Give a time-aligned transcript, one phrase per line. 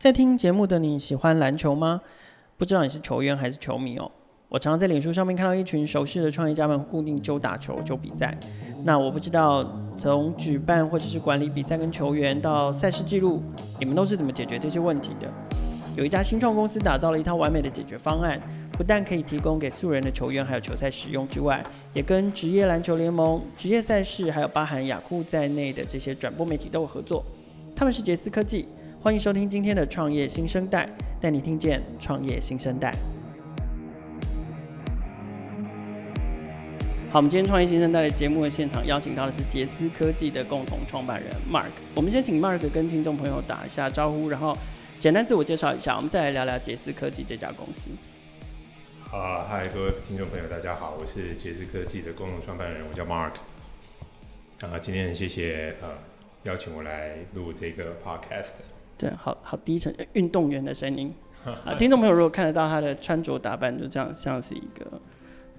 [0.00, 2.00] 在听节目的你喜欢篮球吗？
[2.56, 4.10] 不知道你是球员还是球迷哦。
[4.48, 8.34] 我常常在脸书上面看到一群熟悉的创业家们固定就打球、就比赛。
[8.82, 9.62] 那我不知道
[9.98, 13.42] 从举办或者是管理比赛跟球员到赛事记录，
[13.78, 15.30] 你们都是怎么解决这些问题的？
[15.94, 18.40] 有一家新创公司打造了一套完美的解决方案，
[18.72, 21.62] 不但可以提供给素人的球员还有球赛使用之外，
[21.92, 27.22] 也跟职业篮球联盟、职业赛事还有包含雅库在内的这些转播媒体都有合作。
[27.76, 28.66] 他们是杰斯科技。
[29.02, 30.86] 欢迎收听今天的创业新生代，
[31.22, 32.92] 带你听见创业新生代。
[37.10, 41.70] 好，我们今天创业新生代的节目的现场邀请到的是杰斯科技的共同创办人 Mark。
[41.96, 44.54] 我们先请 Mark 跟听众朋友打一下招呼，然后
[44.98, 47.88] 简单自我介绍一下，我们再来聊聊杰斯科技这家公司。
[49.10, 53.32] 啊，嗨，各位听众朋友，大家好，我是杰斯科技的共同创办人，我叫 Mark。
[54.60, 55.88] 啊，今天很谢谢呃
[56.42, 58.60] 邀请我来录这个 Podcast。
[59.00, 61.10] 对，好好低沉运动员的声音
[61.64, 61.74] 啊！
[61.78, 65.00] 听众朋友如果看得到他的穿着打扮，就这样像是一个，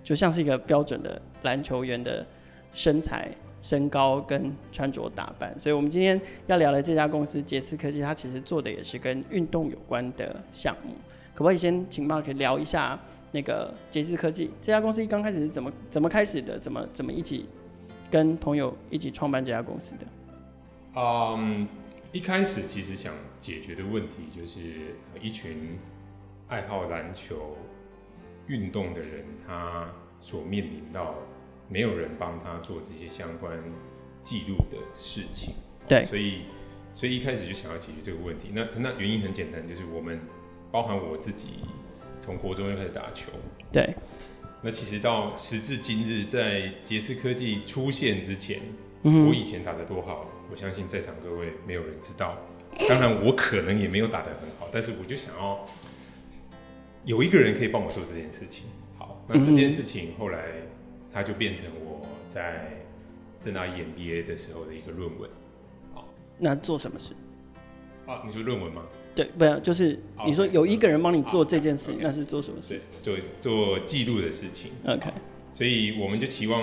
[0.03, 2.23] 就像是一个标准的篮球员的
[2.71, 3.31] 身材、
[3.63, 5.59] 身高跟穿着打扮。
[5.59, 10.93] 所以，我们今天要聊的这家公司杰斯科技，它其实做的也是跟运动有关的项目。
[11.33, 12.99] 可不可以先请 Mark 聊一下
[13.31, 16.59] 那个杰斯科技这家公司一刚开始是怎么怎么开始的？
[16.59, 17.47] 怎么怎么一起
[18.11, 20.05] 跟朋友一起创办这家公司的？
[20.93, 21.80] 嗯、um。
[22.11, 24.59] 一开始其实想解决的问题就是
[25.21, 25.77] 一群
[26.49, 27.57] 爱好篮球
[28.47, 31.15] 运动的人，他所面临到
[31.69, 33.57] 没有人帮他做这些相关
[34.21, 35.53] 记录的事情。
[35.87, 36.41] 对，所以
[36.93, 38.49] 所以一开始就想要解决这个问题。
[38.51, 40.19] 那那原因很简单，就是我们
[40.69, 41.59] 包含我自己
[42.19, 43.31] 从国中就开始打球。
[43.71, 43.95] 对。
[44.61, 48.59] 那其实到时至今日，在杰斯科技出现之前，
[49.03, 50.29] 嗯，我以前打的多好。
[50.51, 52.37] 我相信在场各位没有人知道，
[52.89, 55.65] 当然我可能也没有打得很好，但是我就想要
[57.05, 58.65] 有一个人可以帮我做这件事情。
[58.97, 60.47] 好，那这件事情后来
[61.13, 62.83] 它就变成我在
[63.39, 65.29] 正大 EMBA 的时候的一个论文。
[65.93, 66.05] 好，
[66.37, 67.13] 那做什么事？
[68.05, 68.83] 啊，你说论文吗？
[69.15, 72.81] 对，不要，就是你说有一个人帮你做这件事，那是做什么事？
[73.01, 74.73] 做做记录的事情。
[74.85, 75.11] OK，
[75.53, 76.61] 所以我们就期望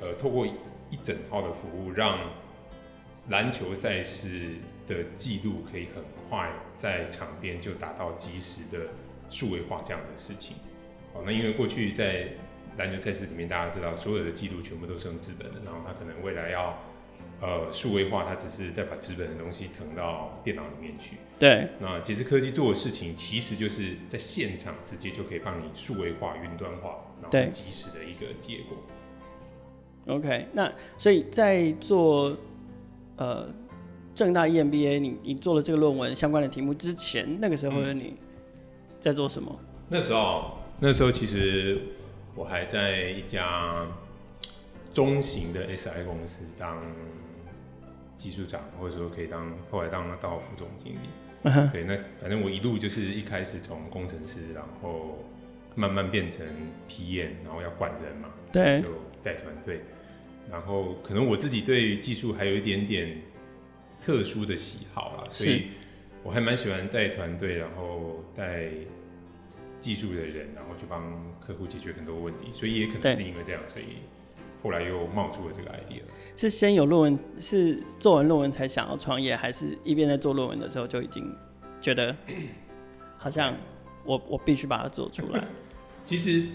[0.00, 2.20] 呃，透过一整套的服务让。
[3.28, 4.54] 篮球赛事
[4.86, 6.48] 的记录可以很快
[6.78, 8.86] 在场边就达到及时的
[9.28, 10.56] 数位化这样的事情。
[11.12, 12.28] 好，那因为过去在
[12.78, 16.78] 篮球赛事里面，大家知道所有的记录全部都是用纸本的，然后他可能未来要
[17.40, 21.16] 呃数位化，他只是再把纸本的东西腾到电脑里面去。
[21.36, 21.66] 对。
[21.80, 30.14] 那其实科技做的事情，其实就是在现场直接就可以帮你数位化、云端化，然后及时的一个结果。
[30.14, 32.36] OK，那所以在做。
[33.16, 33.48] 呃，
[34.14, 38.16] 正大 EMBA，你你做了这个论文相关的题目之前，那个时候的你
[39.00, 39.50] 在做什么？
[39.58, 41.80] 嗯、那时候，那时候其实
[42.34, 43.86] 我还在一家
[44.92, 46.82] 中型的 SI 公司当
[48.16, 51.08] 技术长，或者说可以当后来当到副总经理。
[51.44, 51.70] Uh-huh.
[51.70, 55.18] 对，那反正我一路就是一开始从工程师，然后
[55.74, 56.44] 慢慢变成
[56.88, 58.88] PM，然后要管人嘛，对，就
[59.22, 59.82] 带团队。
[60.50, 63.20] 然后可能我自己对技术还有一点点
[64.00, 65.66] 特殊的喜好啦，所以
[66.22, 68.70] 我还蛮喜欢带团队，然后带
[69.80, 71.02] 技术的人，然后去帮
[71.40, 72.46] 客户解决很多问题。
[72.52, 73.98] 所以也可能是因为这样，所以
[74.62, 76.02] 后来又冒出了这个 idea。
[76.36, 81.34] 是先有论文，是做完论文才想要创业，还是一边在做论文的时候就已经
[81.80, 82.16] 觉得
[83.18, 83.56] 好像
[84.04, 85.44] 我 我必须把它做出来？
[86.04, 86.46] 其实，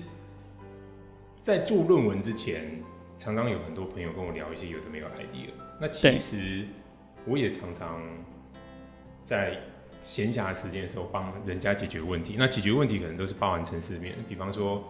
[1.41, 2.81] 在做论文之前。
[3.21, 6.65] 常常有很多朋友跟我聊一些有的没有 idea，那其实
[7.23, 8.01] 我也常常
[9.27, 9.59] 在
[10.03, 12.33] 闲暇时间的时候帮人家解决问题。
[12.35, 14.83] 那解决问题可能都是包含城市里面，比方说，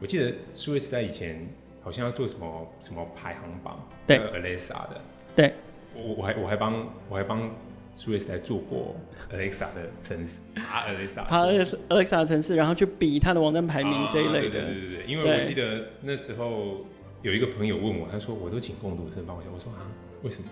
[0.00, 1.48] 我记得数位时代以前
[1.80, 5.00] 好像要做什么什么排行榜，对，Alexa 的，
[5.36, 5.54] 对，
[5.94, 7.54] 我我还我还帮我还帮
[7.96, 8.96] 数位时代做过
[9.32, 16.84] Alexa 的城市，爬 Alexa，爬 Alexa 的程式，然后去比它的网站排名这一类的，啊、对对对对，因为我记得那时候。
[17.24, 19.80] 有一个朋友问我，他说：“我都请共读生帮我写。”我说：“啊，
[20.22, 20.48] 为什么？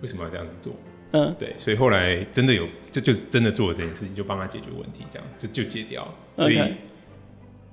[0.00, 0.72] 为什么要这样子做？”
[1.12, 6.14] 嗯，对，所以后来真的有，就就真的做了这件事情，就帮他解决问题，这样就就解掉了。
[6.36, 6.60] 所以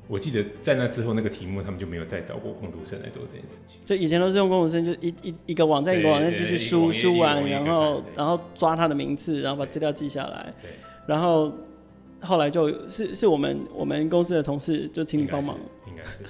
[0.08, 3.80] 我记得在那之后，那个题目他们就没有再找过共读生来做这件事情。
[3.84, 10.54] 就以以前都是用共读生，就一一一个网站一个网站就去输输完，然后然后抓他的名字，然后把资料记下来。
[10.62, 10.70] 对，
[11.08, 11.52] 然后
[12.22, 15.58] 后来就是是我们我们公司的同事就请你帮忙，
[15.88, 16.24] 应该是。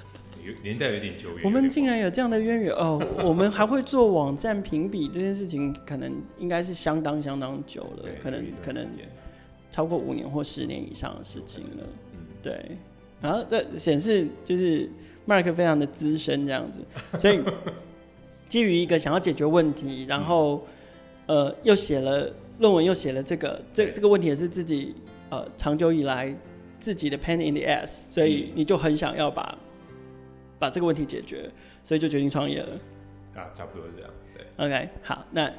[0.63, 3.01] 年代有点久远，我们竟然有这样的渊源哦！
[3.23, 8.87] 我们还会做网站评比这件事情，可能应该是相当相当久了，可能可能
[9.71, 11.83] 超过五年或十年以上的事情了。
[12.13, 12.77] 嗯，对。
[13.21, 14.89] 然后这显示就是
[15.25, 16.81] Mark 非常的资深这样子，
[17.17, 17.39] 所以
[18.49, 20.65] 基于一个想要解决问题，然后
[21.25, 22.29] 呃又写了
[22.59, 24.93] 论文，又写了这个这这个问题也是自己
[25.29, 26.35] 呃长久以来
[26.77, 29.57] 自己的 pain in the ass，所以你就很想要把
[30.63, 31.51] 把这个问题解决，
[31.83, 32.79] 所以就决定创业了。
[33.35, 34.09] 啊，差不多是这样。
[34.33, 34.65] 对。
[34.65, 35.51] OK，好，那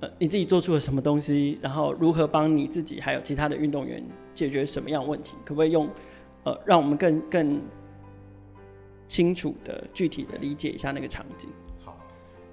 [0.00, 1.58] 呃你自己做出了什么东西？
[1.60, 4.02] 然后如何帮你自己还有其他的运动员
[4.32, 5.36] 解决什么样问题？
[5.44, 5.86] 可不可以用？
[6.44, 7.60] 呃，让我们更更
[9.06, 11.50] 清楚的、具体的理解一下那个场景。
[11.84, 11.94] 好，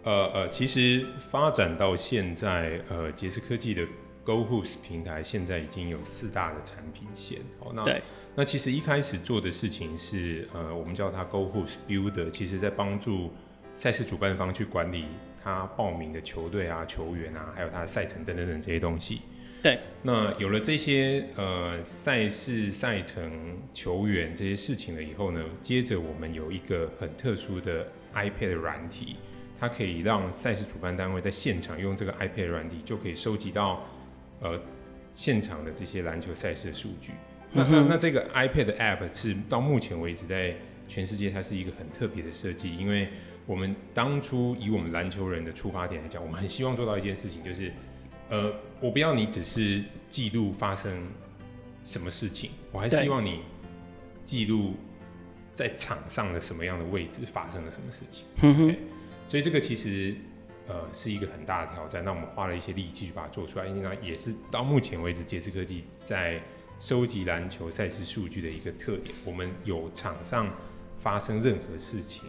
[0.03, 3.88] 呃呃，其实发展到现在，呃，杰斯科技的
[4.25, 7.39] GoHoops 平台现在已经有四大的产品线。
[7.59, 8.01] 好，那对
[8.37, 13.31] 那其实一开始做的事情是，呃，我们叫它 GoHoops Builder，其实在帮助
[13.77, 15.05] 赛事主办方去管理
[15.41, 19.21] 他报名的球队啊、球员啊，还有他的赛程等等等这些东西。
[19.63, 29.15] 对，那有了这些呃赛事、赛程、球员这些事情了以后呢，接着我们有一个很特殊的 iPad 软体，
[29.57, 33.81] 它可以让赛事主办单位在现场用这个 iPad 软体就可以收集到
[34.41, 34.59] 呃
[35.13, 37.11] 现场的这些篮球赛事的数据。
[37.55, 40.55] 嗯、那那那这个 iPad App 是到目前为止在
[40.87, 43.09] 全世界它是一个很特别的设计，因为
[43.45, 47.71] 我们当初以我们篮球人的出发点来讲，我们很希望做到一件事情，就是。
[48.27, 51.07] 呃，我不要你只是记录发生
[51.85, 53.41] 什么事情，我还希望你
[54.25, 54.73] 记录
[55.53, 58.25] 在场上的什么样的位置发生了什么事情。
[59.27, 60.15] 所以这个其实
[60.67, 62.03] 呃是一个很大的挑战。
[62.03, 66.41] 那我们花了一些力气去把它做出来，那也是到目前为止杰斯科技在
[66.80, 69.16] 收集篮球赛事数据的一个特点。
[69.25, 70.50] 我们有场上
[71.00, 72.24] 发生任何事情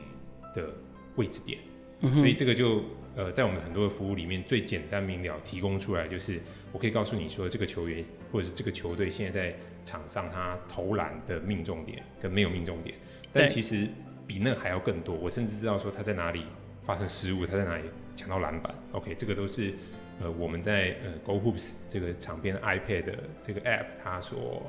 [0.55, 0.69] 的
[1.17, 1.59] 位置点，
[2.01, 2.83] 嗯、所以这个就。
[3.17, 6.39] 呃，在我们很多的服务里面，最简单明了提供出来就是，
[6.71, 9.57] 我可以告诉你说，这个球员或者是这个球队现在在
[9.87, 12.95] 场上他投篮的命中点跟没有命中点，
[13.33, 13.89] 但其实
[14.27, 15.17] 比那还要更多。
[15.17, 16.45] 我甚至知道说他在哪里
[16.85, 17.85] 发生失误，他在哪里
[18.15, 18.75] 抢到篮板。
[18.93, 19.73] OK，这个都是
[20.21, 24.63] 呃我们在呃 GoHoops 这个场边 iPad 的这个 App 它所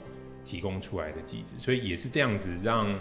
[0.44, 3.00] 提供出来的机制，所以也是这样子让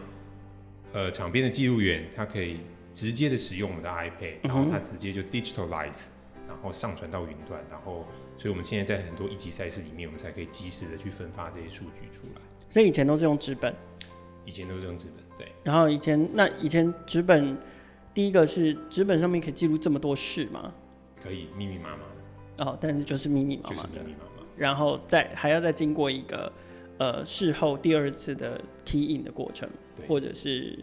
[0.93, 2.61] 呃场边的记录员他可以。
[2.97, 6.07] 直接的使用我们的 iPad，然后他直接就 digitalize，
[6.49, 8.07] 然后上传到云端，然后，
[8.39, 12.41] 所以我们现在在很多一级赛事里面，我们才可以及时的去分发这些数据出来。
[12.71, 13.75] 所以以前都是用纸本，
[14.47, 15.53] 以前都是用纸本，对。
[15.63, 17.55] 然后以前那以前纸本，
[18.15, 20.73] 第一个是纸本上面可以记录这么多事吗？
[21.23, 22.16] 可以，密密麻麻的。
[22.59, 24.45] 哦，但是就是密密麻麻的，就是密密麻麻。
[24.57, 26.53] 然后再还要再经过一个
[26.99, 29.69] 呃事后第二次的 key in 的过程，
[30.09, 30.79] 或者是。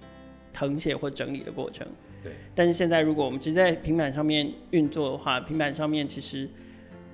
[0.55, 1.83] 誊写或整理的过程，
[2.21, 2.31] 对。
[2.53, 6.47] 但是现在，如果我们直接在平板上面运作的话，平板上面其实，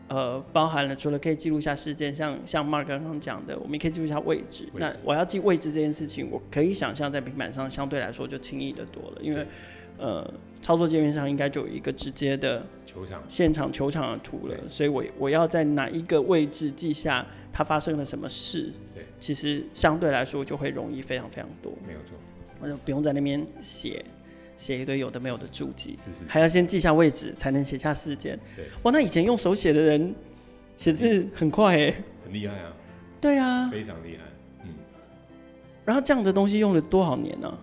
[0.09, 4.67] 呃，包含了除了可以记录下事件，像像 Mark 刚刚讲的，我们也可以记录下位置。
[4.73, 4.85] 位置。
[4.85, 9.47] 那我要记位置这件事情，我可以想象在平板上相对来说就轻易的多了，因为，
[9.99, 21.71] 呃，操作界面上应该就有一个直接的球场现场球场的图了，所以我我要在哪一个位置记下它发生了什么事，对，其实相对来说就会容易非常非常多。
[21.85, 22.15] 没有错。
[22.61, 24.03] 我就不用在那边写
[24.57, 28.39] 写一堆有的没有的注记，是是是，还要先记下位置才能写下事件。
[28.55, 30.13] 对，哇，那以前用手写的人
[30.77, 31.93] 写字很快哎，
[32.25, 32.73] 很厉害啊。
[33.21, 34.23] 对啊，非常厉害。
[34.63, 34.69] 嗯，
[35.85, 37.47] 然后这样的东西用了多少年呢？
[37.47, 37.57] 啊？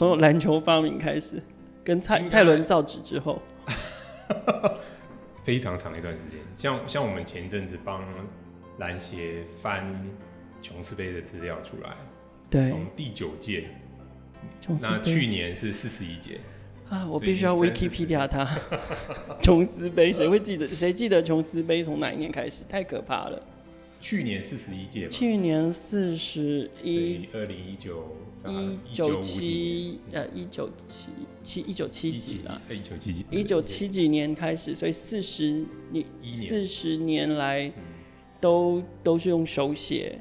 [0.00, 1.42] 嗯，从篮球发明开始，
[1.84, 3.40] 跟蔡蔡伦造纸之后，
[5.44, 6.40] 非常长一段时间。
[6.56, 8.02] 像像我们前阵子帮
[8.78, 9.94] 篮协翻
[10.62, 11.94] 琼斯杯的资料出来。
[12.48, 13.66] 对从第九届，
[14.80, 16.40] 那去年是四十一届
[16.88, 17.06] 啊！
[17.06, 18.44] 我必须要 Wikipedia 它。
[19.40, 20.66] 琼斯杯谁会记得？
[20.66, 22.64] 谁记得琼斯杯从哪一年开始？
[22.68, 23.40] 太可怕了！
[24.00, 31.10] 去年四十一届，去年四十一，二零一九一九七呃一九七
[31.42, 32.60] 七一九七几了？
[32.70, 33.26] 一九七几？
[33.30, 36.06] 一九七几年开始，所以四十年
[36.48, 37.70] 四十年来
[38.40, 40.18] 都都是用手写，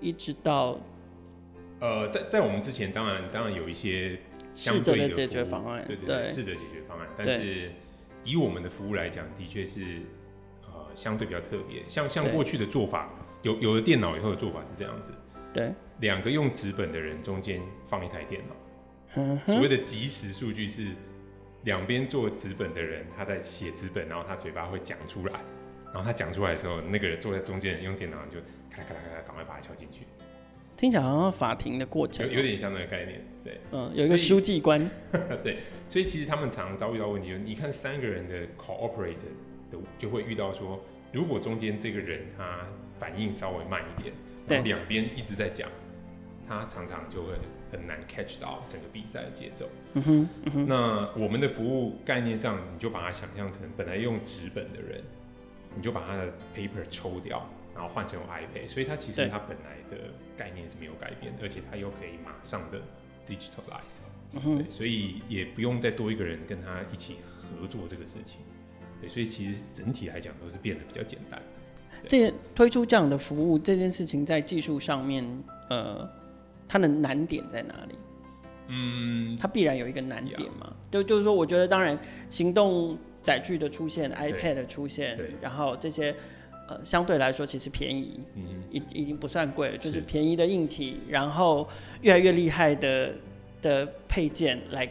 [0.00, 0.78] 一直到。
[1.78, 4.18] 呃，在在我们之前，当然当然有一些
[4.52, 7.08] 相对的，的解决方案，对对对，试着解决方案。
[7.16, 7.70] 但是
[8.24, 10.02] 以我们的服务来讲，的确是
[10.66, 11.82] 呃相对比较特别。
[11.88, 13.08] 像像过去的做法，
[13.42, 15.12] 有有了电脑以后的做法是这样子，
[15.52, 20.88] 对，两个用纸本的人中间放一台电脑，所谓的即时数据是
[21.64, 25.40] 两边做纸本的人他在写纸本，然后他嘴巴会讲出来，
[25.86, 28.38] 然后他讲出来的时候，那个人坐在中间人用电脑就
[28.70, 30.02] 咔啦咔啦咔啦赶快把它敲进去。
[30.76, 34.80] 听起来好像法庭的过程，有有点像那个概念，对，嗯，有一个书记官，
[35.44, 35.58] 对，
[35.90, 39.12] 所以其实他们常常遭遇到问题，你看三个人的 cooperate
[39.70, 40.82] 的就会遇到说，
[41.12, 42.66] 如果中间这个人他
[43.00, 44.14] 反应稍微慢一点，
[44.46, 45.68] 对然后两边一直在讲，
[46.46, 47.32] 他常常就会
[47.72, 49.68] 很难 catch 到整个比赛的节奏。
[49.94, 55.02] 嗯哼，嗯哼，那我们的服务概念上，你就把它想象成本来用纸本的人，
[55.74, 62.78] 你就把他的 paper 抽掉，然后换成用 iPad，所以他其实他本来的概念是没有改变，而且他又可以马上的
[63.26, 64.02] digitalize。
[64.32, 68.40] 对，所以也不用再多一个人跟他一起合作这个事情。
[69.00, 71.42] 对，所以其实整体来讲都是变得比较简单。
[72.08, 75.24] 这推出这样的服务这件事情，在技术上面，
[75.68, 76.08] 呃，
[76.68, 77.94] 它的难点在哪里？
[78.68, 80.72] 嗯，它必然有一个难点嘛。
[80.90, 81.98] 就就是说，我觉得当然，
[82.30, 86.14] 行动载具的出现，iPad 的出现，然后这些
[86.68, 91.68] 呃相对来说其实便宜，嗯，已已经不算贵了，就是便宜的硬体，然后
[92.02, 93.12] 越来越厉害的。
[93.62, 94.88] 的配件来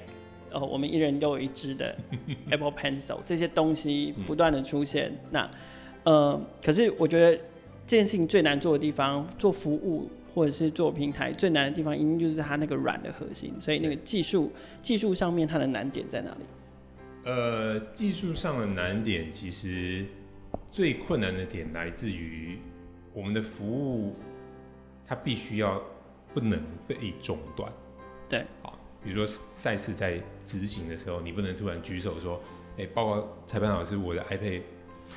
[0.51, 1.97] 哦，我们一人都有一支的
[2.51, 5.09] Apple Pencil，这些东西不断的出现。
[5.09, 5.51] 嗯、那，
[6.03, 7.35] 呃，可是我觉得
[7.85, 13.53] 这件事情最难做的地方，做服务或者是做平台最难的地方，一定就是它那个软的核心。
[13.59, 14.51] 所以那个技术
[14.81, 16.45] 技术上面它的难点在哪里？
[17.25, 20.05] 呃，技术上的难点其实
[20.71, 22.57] 最困难的点来自于
[23.13, 24.15] 我们的服务，
[25.05, 25.81] 它必须要
[26.33, 27.69] 不能被中断。
[28.29, 32.39] 对，好，比如说赛事在执行的时候，你不能突然举手说，
[32.77, 34.61] 哎、欸，报告裁判老师，我的 iPad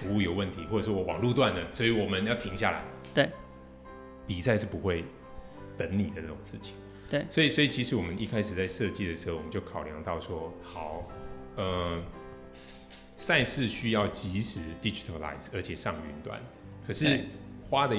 [0.03, 2.83] 服务有问题，或者说我网路断了，所以我们要停下来。
[3.15, 3.29] 对，
[4.27, 5.05] 比赛是不会
[5.77, 6.75] 等你的这种事情。
[7.09, 11.07] 对，所以所以其实我们一开始在设计的时候，我们就考量到说，好，
[11.57, 12.03] 呃，
[13.17, 16.41] 赛事需要及时 digitalize，而且上云端，
[16.87, 17.21] 可是
[17.69, 17.97] 花的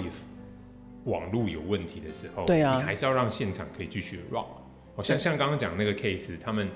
[1.06, 4.44] 网路有问题的时候，对啊，你还是要让现场可以继续 run。
[4.96, 6.68] 哦，像像刚刚讲那个 case，他们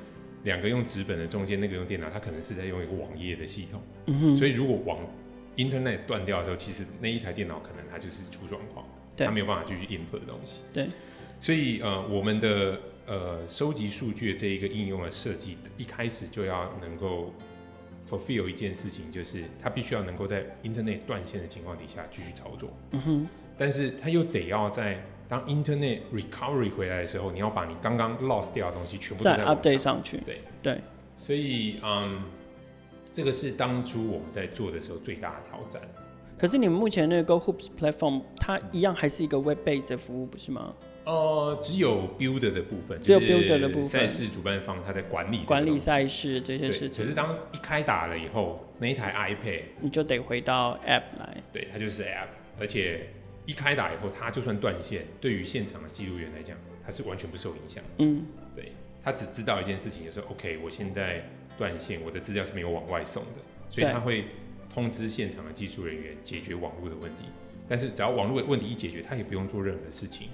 [0.43, 4.99] 两个用纸本的，中间那个用电脑，它可能是在用一个网页的系统，嗯哼，所以如果网
[5.55, 10.87] internet 断掉的时候，其实那一台电脑可能它就是出状况，对，它没有办法继续 input 的东西，对，
[11.39, 17.33] 所以呃，我们的呃收集数据的这一个应用的设计，一开始就要能够
[18.09, 23.27] fulfill 一件事情，就是它必须要能够在 internet 断线的情况底下继续操作，嗯哼，
[23.57, 30.17] 但是它又得要在当 Internet recovery 回来的时候，你要把你刚刚 lost 掉的东西全部再 update 上去。
[30.25, 30.81] 对对，
[31.17, 32.21] 所以嗯，
[33.11, 35.81] 这个是当初我们在做的时候最大的挑战。
[36.37, 40.73] 可是你们目前那个 Go Hoops Platform，它一样还是一个 web based 的服务，不是吗？
[41.03, 47.03] 呃，只有 builder 的部分，只有 builder 的部分，赛事主办方他在管理管理赛事这些事情。
[47.03, 51.37] 可是当一开打了以后，那一台 iPad 你就得回到 App 来。
[51.51, 52.27] 对，它就是 App，
[52.59, 53.09] 而且。
[53.47, 57.81] 一开打以后，他就算断线，对于现场的记录员来讲，他是完全不受影响。
[57.97, 61.23] 嗯，对，他只知道一件事情，就是，OK，我现在
[61.57, 63.39] 断线，我的资料是没有往外送的，
[63.69, 64.25] 所以他会
[64.69, 67.23] 通知现场的技术人员解决网络的问题。
[67.69, 70.27] 但是只要网络的问题一解决，他也不用做任何事情，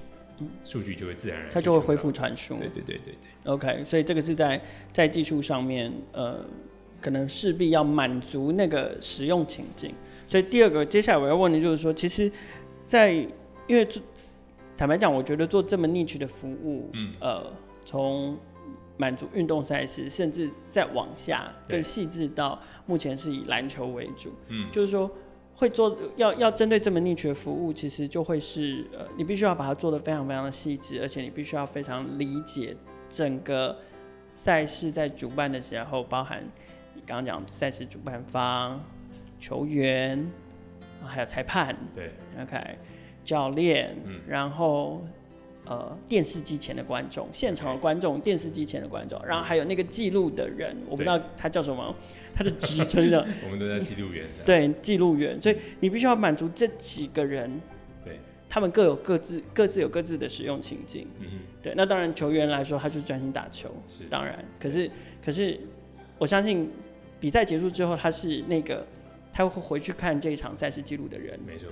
[0.63, 2.57] 数据就会自然而然，他就会恢复传输。
[2.57, 3.53] 对对对对对。
[3.53, 4.59] OK，所以这个是在
[4.91, 6.43] 在技术上面，呃，
[6.99, 9.93] 可能势必要满足那个使用情境。
[10.27, 12.31] 所以第二个，接下来我要问的就是说，其实。
[12.83, 13.11] 在，
[13.67, 13.87] 因为
[14.75, 17.45] 坦白讲，我觉得做这么 niche 的服务，嗯，呃，
[17.85, 18.37] 从
[18.97, 25.09] 满足运动赛事，甚至再往下更细致到目前是以篮球为主，嗯，就是说
[25.55, 32.75] 会做要要针对这么 niche 的服务，其实就会是呃，你必须要把它做的非常非常的细致，而且你必须要非常理解
[33.09, 33.77] 整个
[34.33, 36.43] 赛事在主办的时候，包含
[36.95, 38.83] 你刚刚讲赛事主办方、
[39.39, 40.29] 球员。
[41.07, 42.57] 还有裁判，对，OK，
[43.23, 45.05] 教练，嗯，然后
[45.65, 51.95] 呃，电视机前的观众，现场的观众，电视机前的观众，然后还有那个记录的人，我不知道他叫什么，
[52.35, 57.49] 他的职称的， 我们都在记录员， 对，记录员，所以你必须要满足这几个人，
[58.03, 58.19] 对，
[58.49, 64.91] 他们各有各自各自有各自的使用情境，嗯嗯，对，那当然球员来说，他就是专心打球，是，当然，可是
[65.23, 65.57] 可是
[66.17, 66.69] 我相信
[67.21, 68.85] 比赛结束之后，他是那个。
[69.33, 71.67] 他会回去看这一场赛事记录的人，没错。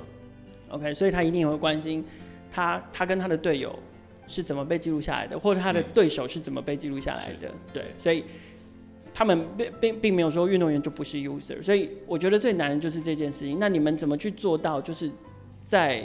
[0.69, 2.03] OK，所以他一定也会关心
[2.51, 3.77] 他他跟他的队友
[4.25, 7.47] 是怎么被记录下来的，或者他的对手是怎么被记录下来的。
[7.49, 8.25] 嗯、对，所以
[9.13, 11.61] 他们并并并没有说运动员就不是 user。
[11.61, 13.59] 所以我觉得最难的就是这件事情。
[13.59, 14.81] 那你们怎么去做到？
[14.81, 15.11] 就是
[15.63, 16.03] 在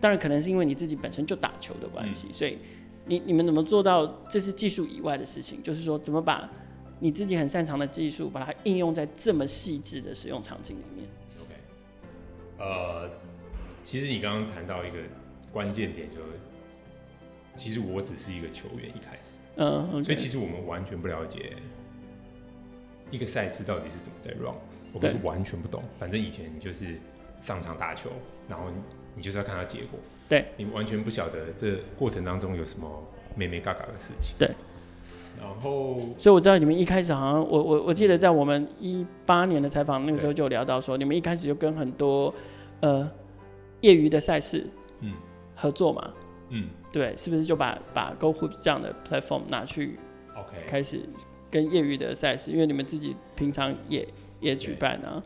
[0.00, 2.58] 当然可能是因为你自己本身就打球的关系，嗯、所以
[3.04, 5.62] 你你们怎么做到这是技术以外的事情？
[5.62, 6.50] 就是说怎么把。
[7.00, 11.08] 你自己很擅长的技术，把它应用在这么细致的使用场景里面。
[11.40, 11.54] OK，
[12.58, 13.10] 呃，
[13.84, 14.98] 其实你刚刚谈到一个
[15.52, 16.32] 关键点，就是
[17.56, 20.04] 其实我只是一个球员，一开始，嗯，okay.
[20.04, 21.52] 所以其实我们完全不了解
[23.10, 24.54] 一个赛事到底是怎么在 run，
[24.92, 25.82] 我们是完全不懂。
[25.98, 26.98] 反正以前就是
[27.40, 28.10] 上场打球，
[28.48, 28.66] 然后
[29.14, 29.98] 你就是要看到结果。
[30.28, 32.88] 对，你完全不晓得这过程当中有什么
[33.36, 34.34] 眉眉嘎嘎的事情。
[34.38, 34.50] 对。
[35.40, 42.34] 然后，所以我知道你们一开始好像，我我我记得在我们一八年的采访那个时候就聊到说，你们一开始就跟很多
[42.80, 43.08] 呃
[43.80, 44.66] 业余的赛事
[45.00, 45.12] 嗯
[45.54, 46.10] 合作嘛，
[46.50, 49.98] 嗯，对，是不是就把把 Go Hoops 这样的 platform 拿去
[50.34, 51.00] OK 开始
[51.50, 54.06] 跟业余的赛事，因为你们自己平常也
[54.40, 55.22] 也举办啊。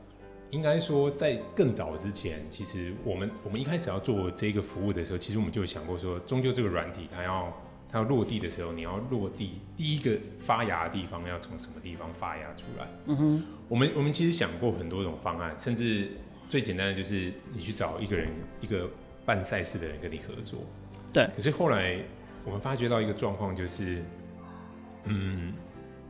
[0.50, 7.52] 应该说在更早之前，其实我们我们一开始要做这个服务的时候，其实我们就有想过说，终究这个软体它要。
[7.92, 12.88] 它要落地的时候，你要落地第一个发芽的地方要从什么地方发芽出来？
[13.04, 16.08] 嗯哼，我们我们其实想过很多种方案，甚至
[16.49, 18.30] 最简单的就是你去找一个人，
[18.62, 18.88] 一个
[19.26, 20.61] 办赛事的人跟你合作。
[21.12, 21.28] 对。
[21.37, 21.99] 可是后来
[22.46, 24.02] 我们发觉到一个状况，就是，
[25.04, 25.52] 嗯，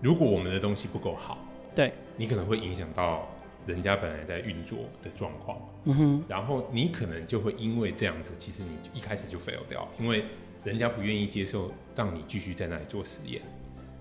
[0.01, 1.37] 如果我们的东西不够好，
[1.75, 3.29] 对，你可能会影响到
[3.67, 5.59] 人家本来在运作的状况。
[5.87, 6.25] 嗯哼。
[6.29, 10.25] 然后你可能就会因为这样子，其实你一开始就 fail 掉，因为。
[10.65, 13.43] 人家不愿意接受让你继续在那里做实验，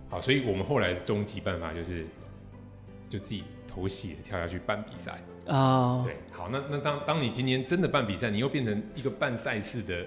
[0.09, 2.05] 好，所以我们后来的终极办法就是，
[3.09, 5.95] 就自己头洗跳下去办比赛啊。
[5.95, 6.05] Oh.
[6.05, 10.05] 对，好，那那当当你今天真的办比赛，你又变成一个办赛事的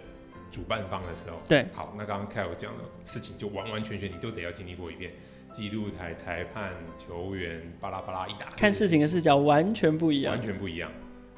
[0.53, 5.11] 主办方的时候，对，好，那刚刚 Kyle 讲的事情就完完全全你都得要经历过一遍，
[5.53, 10.93] 记录台、裁判、球员，巴拉巴拉一打，看事情的视角完全不一样，完全不一样，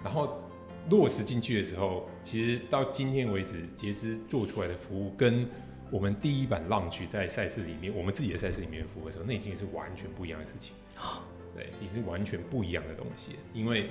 [0.04, 0.42] 然后。
[0.88, 5.44] 落实进去的时候，其实到今天为止，杰斯做出来的服务跟
[5.90, 10.74] 我们第一版 launch 在赛事里面，我们自己的赛事里面服务的时候，那已经是完全不一样的事情。
[11.54, 13.32] 对，已经是完全不一样的东西。
[13.52, 13.90] 因为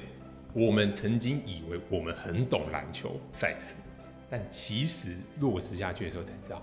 [0.53, 3.75] 我们曾经以为我们很懂篮球赛事，
[4.29, 6.61] 但其实落实下去的时候才知道，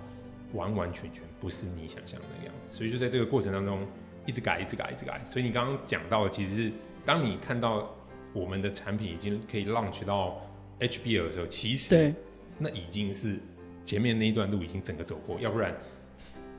[0.55, 2.77] 完完全全不是你想象的那样子。
[2.77, 3.87] 所以就在这个过程当中，
[4.25, 5.21] 一直改，一直改，一直改。
[5.27, 6.73] 所以你刚刚讲到的，其实是
[7.05, 7.95] 当你看到。
[8.33, 10.41] 我们的产品已经可以 launch 到
[10.81, 12.15] HBL 的时候，其实
[12.59, 13.37] 那已经是
[13.85, 15.75] 前面那一段路已经整个走过，要不然，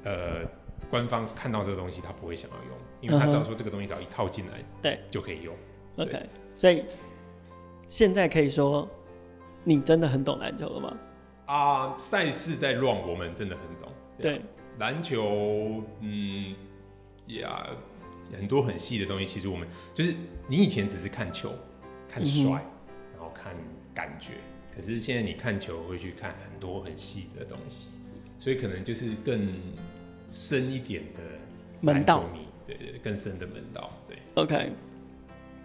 [0.03, 0.45] 呃，
[0.89, 5.55] 官方看到这个东西他不会想要用，因为他只要说这个东西只要一套进来，对，就可以用。
[5.97, 6.21] OK，
[6.55, 6.83] 所以
[7.87, 8.89] 现在可以说
[9.63, 10.97] 你真的很懂篮球了吗？
[11.45, 13.91] 啊，赛事在 run，我们真的很懂。
[14.17, 14.41] 对，
[14.79, 16.55] 篮球，嗯，
[17.27, 17.67] 呀。
[18.31, 20.13] 很多很细的东西，其实我们就是
[20.47, 21.51] 你以前只是看球、
[22.09, 23.55] 看帅，嗯、然后看
[23.93, 24.33] 感觉，
[24.75, 27.89] 可是现在你看球会去看很多很细的东西，
[28.39, 29.53] 所以可能就是更
[30.27, 31.19] 深一点的
[31.81, 32.23] 门道，
[32.65, 34.17] 对，对对，更深的门道，对。
[34.35, 34.71] OK，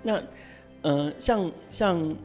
[0.03, 0.23] 那
[0.83, 2.17] 呃，像像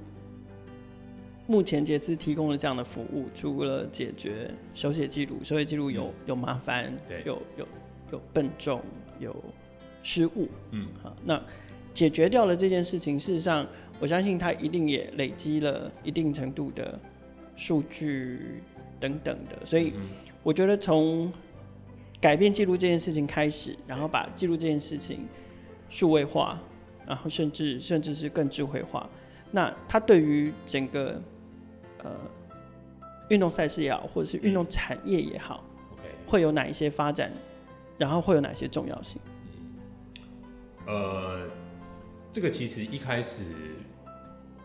[1.48, 7.68] 目前杰斯提供了这样的服务，除了解决手写记录，手写记录有、嗯、有麻烦，对，有有
[8.12, 8.82] 有笨重，
[9.20, 9.36] 有。
[10.04, 11.42] 失误，嗯，好，那
[11.94, 13.66] 解决掉了这件事情，事实上，
[14.00, 17.00] 我相信他一定也累积了一定程度的
[17.56, 18.62] 数据
[19.00, 19.94] 等等的，所以
[20.44, 21.32] 我觉得从
[22.20, 25.26] 改变记录这件事情开始，然后把记录这件事情
[25.90, 26.60] 数位化，
[27.08, 29.10] 然后甚至甚至是更智慧化，
[29.52, 31.22] 那他对于整个
[32.04, 32.12] 呃
[33.30, 35.64] 运动赛事也好，或者是运动产业也好，
[36.26, 37.32] 会有哪一些发展，
[37.98, 39.22] 然后会有哪些重要性？
[40.86, 41.48] 呃，
[42.32, 43.44] 这个其实一开始，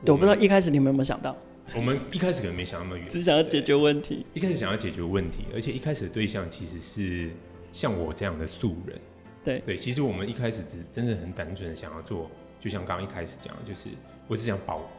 [0.06, 1.36] 我不知道一开始你们有没有想到？
[1.76, 4.24] 我们一开始可能没想那么远，只想要解决问题。
[4.32, 7.30] 一开始想要解决问题，而且一开始的对象其实是
[7.72, 8.98] 像我这样的素人。
[9.44, 13.90] 对对，其实我们一开始只真的很单纯的想要做，就像刚刚一开始讲的，就是
[14.26, 14.90] 我只想保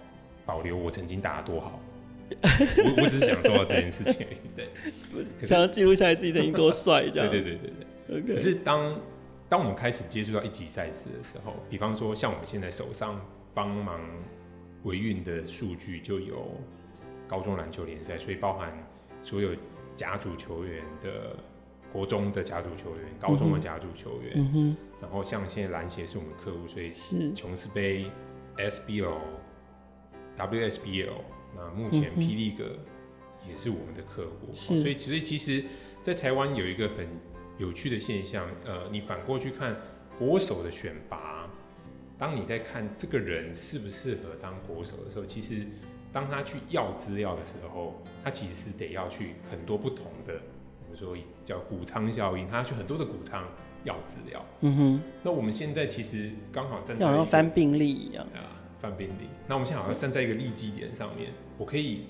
[0.45, 1.81] 保留我曾经打的多好，
[2.29, 4.37] 我我只是想做到这件事情而已。
[4.55, 4.67] 对，
[5.43, 7.29] 想要记录下来自己曾经多帅，这样。
[7.29, 7.71] 对对对对
[8.07, 8.21] 对。
[8.21, 8.35] Okay.
[8.35, 8.99] 可是当
[9.49, 13.19] 当我们开始接触到一级赛事的时候，比方说像我们现在手上
[13.53, 13.99] 帮忙
[14.83, 16.51] 维运的数据，就有
[17.27, 18.71] 高中篮球联赛，所以包含
[19.23, 19.55] 所有
[19.95, 21.35] 甲组球员的
[21.91, 27.33] 国中的甲组球员、高中的甲组球员，嗯哼，然后像现在篮协是我们客户，所以是。
[27.33, 28.05] 琼斯杯、
[28.55, 29.17] SBL、
[30.37, 31.09] WSBL，
[31.55, 32.63] 那目前 P League
[33.49, 35.65] 也是我们的客户，所以所以其实，
[36.03, 37.07] 在台湾有一个很
[37.59, 39.75] 有趣的现象，呃，你反过去看
[40.17, 41.45] 国手的选拔，
[42.17, 45.67] 当你在看这个人适不适合当国手的时候，其实
[46.13, 50.39] 当他去要资料的时候，他其实是得要去很多不同的，
[50.85, 53.45] 我们说叫谷仓效应，他要去很多的谷仓
[53.83, 54.45] 要资料。
[54.61, 55.01] 嗯哼。
[55.21, 59.27] 那我们现在其实刚好站在好像翻病历一样啊，翻病历。
[59.45, 62.05] 那我们现在好像站在一个利基点上面，我可以，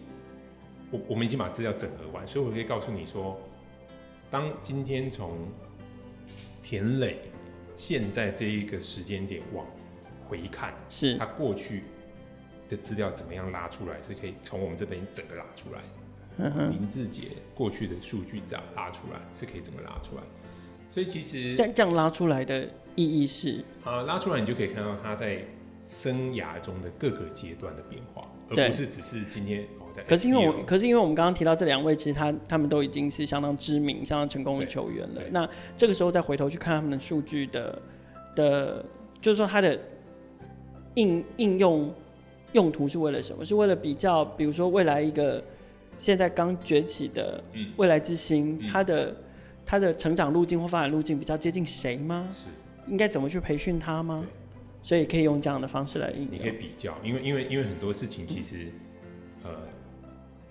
[0.92, 3.36] 我我们已经把资料整合完，所以我可以告诉你说。
[4.32, 5.38] 当今天从
[6.64, 7.20] 田磊
[7.76, 9.66] 现在这一个时间点往
[10.28, 11.84] 回看，是他过去
[12.70, 15.82] 的资料怎么样拉出来，是可以从我们这边整个拉出来。
[16.38, 17.24] 嗯，林志杰
[17.56, 20.22] 过去的数据这样拉出来，是可以怎么拉出来？
[20.90, 25.44] 所以其实但这样拉出来的意义是，啊，拉出来你就可以看到他在
[25.84, 30.04] 生涯中的各个阶段的变化，而不是只是今天哦在。
[30.04, 35.22] 可是因为我，可是因为我们刚刚提到这两位，其实他他们都已经是相当知名、相当成功的球员了。
[35.32, 37.82] 那这个时候再回头去看他们的数据的
[38.36, 38.86] 的，
[39.22, 39.80] 就是说他的
[40.96, 41.94] 应应用
[42.54, 43.46] 用途是为了什么？
[43.46, 45.44] 是为了比较，比如说未来一个
[45.96, 47.44] 现在刚崛起的
[47.78, 49.16] 未来之星，他的。
[49.66, 52.28] 他的成长路径或发展路径比较接近谁吗？
[52.34, 52.48] 是，
[52.88, 54.26] 应该怎么去培训他吗？
[54.82, 56.28] 所以可以用这样的方式来应用。
[56.32, 58.72] 你可以比较，因为因为因为很多事情其实，
[59.44, 59.52] 呃，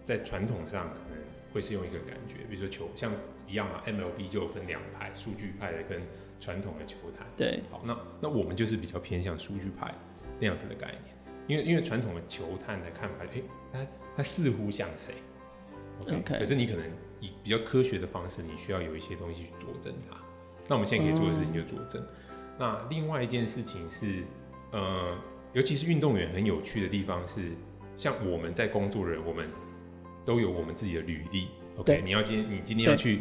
[0.09, 3.13] 在传统上可能会是用一个感觉，比如说球像
[3.47, 6.01] 一样嘛，MLB 就分两派，数据派的跟
[6.41, 7.27] 传统的球坛。
[7.37, 9.93] 对，好，那那我们就是比较偏向数据派
[10.41, 11.03] 那样子的概念，
[11.47, 15.13] 因为因为传统的球探的看法，哎、欸，他他似乎像谁
[16.01, 16.39] ？OK，, okay.
[16.39, 16.85] 可是你可能。
[17.21, 20.17] 以比较科学的方式，你需要有一些东西去佐证它。
[20.69, 22.01] 那我们现在可以做的事情就佐证。
[22.01, 22.09] 嗯。
[22.57, 24.23] 那另外一件事情是，
[24.71, 25.19] 呃，
[25.53, 27.51] 尤其是运动员很有趣的地方是，
[27.97, 29.49] 像我们在工作的人，我们
[30.29, 31.49] 都有我们自己的履历。
[31.79, 33.21] OK，你要今天你今天要去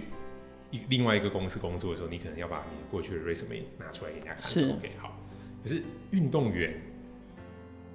[0.72, 4.41] 一另外一个公司工作的时候，你可能要把你过去的 resume 拿出来给人家看。
[4.41, 5.15] 是 OK，好。
[5.63, 6.74] 可是运动员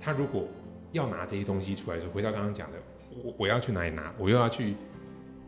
[0.00, 0.48] 他如果
[0.92, 2.78] 要拿这些东西出来的时候，回到刚刚讲的，
[3.22, 4.10] 我我要去哪里拿？
[4.16, 4.74] 我又要去。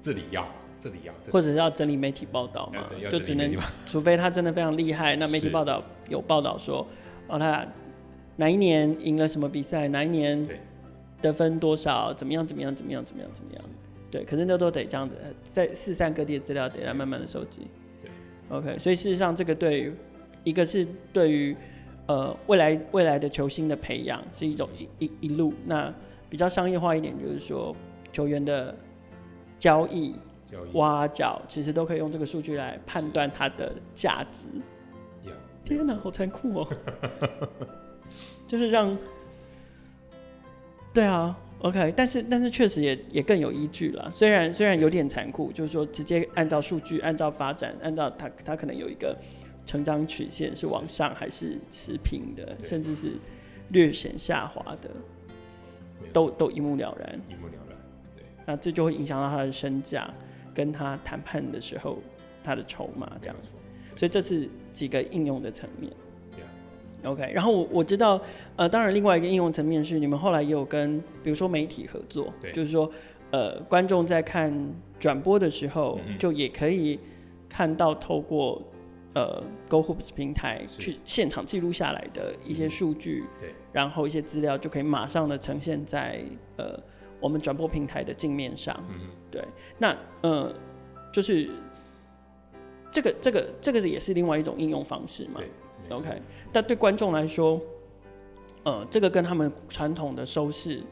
[0.02, 0.46] 这里要，
[0.78, 2.84] 这里要，或者是要整理媒体报道嘛？
[3.10, 3.50] 就只能，
[3.88, 6.86] 除非他真的非常厉害，那媒体报道有报道说，
[7.26, 7.66] 哦，他
[8.36, 10.46] 哪一年赢了什么比赛，哪一年
[11.24, 13.64] 得分多少，怎么样，怎么样，怎么样，怎么样，怎么样？
[14.10, 15.16] 对，可是那都得这样子，
[15.48, 17.62] 在四散各地的资料得来慢慢的收集。
[18.02, 18.10] 对
[18.50, 19.92] ，OK，所以事实上，这个对于
[20.44, 21.56] 一个是对于
[22.06, 25.92] 呃未来未来的球星的培养是一种一一一路，那
[26.28, 27.74] 比较商业化一点，就是说
[28.12, 28.74] 球员的。
[29.56, 30.14] 交易、
[30.74, 34.44] 挖角，其实都可以用这个数据来判断它的价值。
[35.64, 36.68] 天哪，好残酷哦！
[38.46, 38.94] 就是让，
[40.94, 44.08] 对啊，OK，但是但是确实也也更有依据了。
[44.12, 49.18] 虽然虽然有点残酷，就是说直接按照数据、按照发展、按照它它可能有一个
[49.66, 53.14] 成长曲线是往上还是持平的，甚至是
[53.70, 54.88] 略显下滑的，
[56.12, 57.20] 都都一目了然。
[57.28, 57.76] 一目了然。
[58.14, 60.08] 对那这就会影响到他的身价，
[60.54, 61.98] 跟他谈判的时候
[62.44, 63.52] 他的筹码这样子，
[63.96, 65.92] 所以这是几个应用的层面。
[67.04, 68.20] OK，然后我我知道，
[68.56, 72.90] 呃，当然另外一个应用层面是你们后来也有跟比如说媒体合作，就是说，
[73.30, 74.52] 呃，观众在看
[74.98, 76.98] 转播的时候，就也可以
[77.48, 78.62] 看到透过
[79.14, 86.20] 呃 Go Hoops 平台去现场记录下来的一些数据，对，然后一些资料就可以马上的呈现在
[86.56, 86.78] 呃。
[87.20, 89.42] 我们转播平台的镜面上，嗯，对，
[89.78, 90.54] 那呃，
[91.10, 91.48] 就是
[92.90, 95.48] 这个这个这个也是另外一种应用方式嘛，对
[95.90, 96.22] ，OK。
[96.52, 97.60] 但对观众来说，
[98.64, 100.82] 呃，这个跟他们传统的收视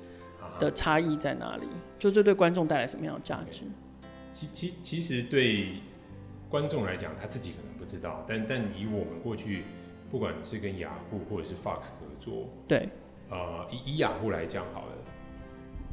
[0.58, 1.66] 的差异在哪里？
[1.98, 3.62] 就这对观众带来什么样的价值？
[4.32, 5.74] 其其其实对
[6.48, 9.64] 观众来讲，他自己可能不知道，但但以我们过去，
[10.10, 12.88] 不管是跟雅虎或者是 Fox 合作，对，
[13.30, 14.92] 呃，以以雅虎来讲好了。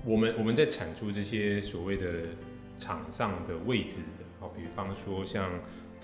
[0.06, 2.08] 我们我们在产出这些所谓的
[2.78, 5.52] 场上的位置的，好，比方说像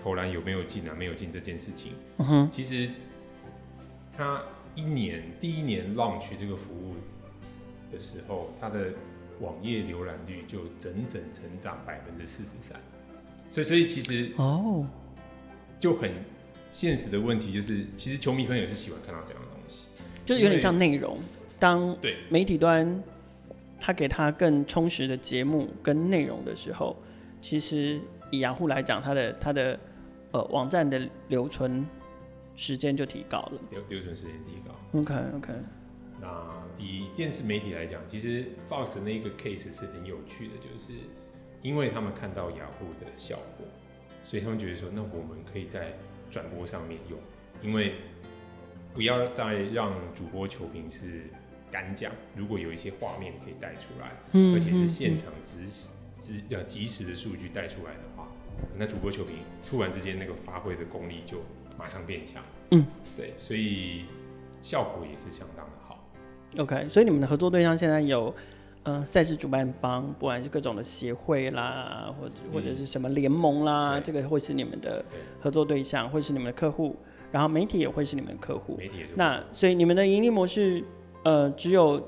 [0.06, 2.88] 投篮有没有进啊，没有进这件事情，嗯哼，其实
[4.16, 4.40] 他
[4.76, 6.94] 一年第一年 launch 这个服务
[7.90, 8.92] 的时候，它的
[9.40, 12.78] 网页浏览率就整整成长百分之四十三，
[13.50, 14.86] 所以所以其实哦，
[15.80, 16.12] 就很
[16.70, 19.86] 现实的问题就是，其实球迷朋友是喜欢看到这样的东西，
[20.24, 21.18] 就是有点像内容，
[21.58, 22.18] 当对。
[22.30, 23.02] 媒体端。
[23.78, 26.96] 他给他更充实的节目跟内容的时候，
[27.42, 29.78] 其实以雅虎来讲，他的他的
[30.32, 31.86] 呃网站的留存
[32.56, 35.00] 时间就提高了，留留存时间提高。
[35.00, 35.52] OK OK。
[36.20, 40.92] 那以电视媒体来讲，其实 Fox 那个 case 是很有趣的，就是
[41.62, 43.66] 因为他们看到雅虎的效果，
[44.24, 45.92] 所以他们觉得说，那我们可以在
[46.30, 47.18] 转播上面用，
[47.62, 47.96] 因为
[48.94, 51.24] 不要再让主播球评是。
[51.68, 57.92] 干讲，如果有一些画面可以带出来，嗯，而且是现场即时、即要即时的数据带出来
[58.76, 59.36] 那主播球评
[59.68, 61.38] 突然之间那个发挥的功力就
[61.78, 62.84] 马上变强，嗯，
[63.16, 64.04] 对，所以
[64.60, 66.04] 效果也是相当的好。
[66.58, 68.34] OK，所以你们的合作对象现在有，
[68.82, 75.04] 呃，赛事主办方，不管是各种的协会啦，或者或者是什么联盟啦，这个会是你们的
[75.40, 76.96] 合作对象，会是你们的客户，
[77.30, 79.12] 然后媒体也会是你们的客户，媒体也是。
[79.14, 80.84] 那所以你们的盈利模式。
[81.22, 82.00] 呃，只有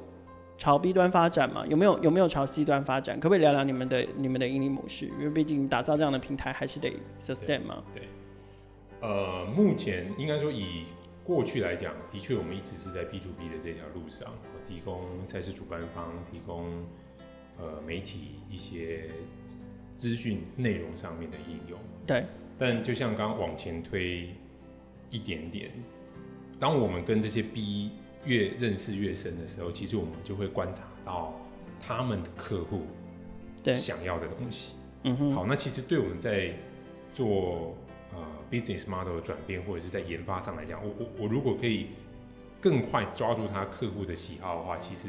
[0.59, 1.65] 朝 B 端发展嘛？
[1.69, 3.19] 有没有有没有朝 C 端发展？
[3.21, 5.07] 可不可以聊聊你们的你们的盈利模式？
[5.07, 7.83] 因为毕竟打造这样的平台还是得 sustain 嘛。
[7.95, 8.09] 对。
[9.01, 10.87] 呃，目前应该说以
[11.23, 14.35] 过去来讲，的确我们一直是在 B to B 的这条路上，
[14.67, 16.65] 提供赛事主办方提供
[17.57, 19.09] 呃媒体一些
[19.95, 21.79] 资讯内容上面的应用。
[22.05, 22.25] 对。
[22.59, 24.31] 但就像刚刚往前推
[25.11, 25.71] 一点点，
[26.59, 27.93] 当我们跟这些 B
[28.25, 31.35] 越认识越深的时候，其实我们就会观察到
[31.81, 32.83] 他们的客户
[33.63, 34.75] 对想要的东西。
[35.05, 35.33] 嗯哼。
[35.33, 36.53] 好，那其实对我们在
[37.15, 37.77] 做
[38.13, 38.19] 呃
[38.51, 41.87] business model 的转变或者是在研发上来讲，我我我如果可以
[42.61, 45.09] 更快抓住他客户的喜好的话，其实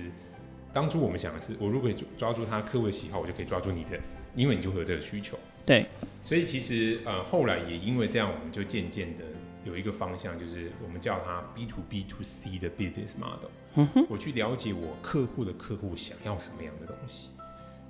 [0.72, 4.00] 当初我们想的是，我如果抓住他客户的喜好，我就可以抓住你的，
[4.36, 5.38] 因为你就会有这个需求。
[5.66, 5.86] 对。
[6.24, 9.24] 所以其实呃后来也因为这样，我们就渐渐的
[9.66, 13.50] 有一个方向，就是我们叫它 B to B to C 的 business model。
[13.76, 17.30] 嗯哼，我去了解我客户的客户想要什么样的东西。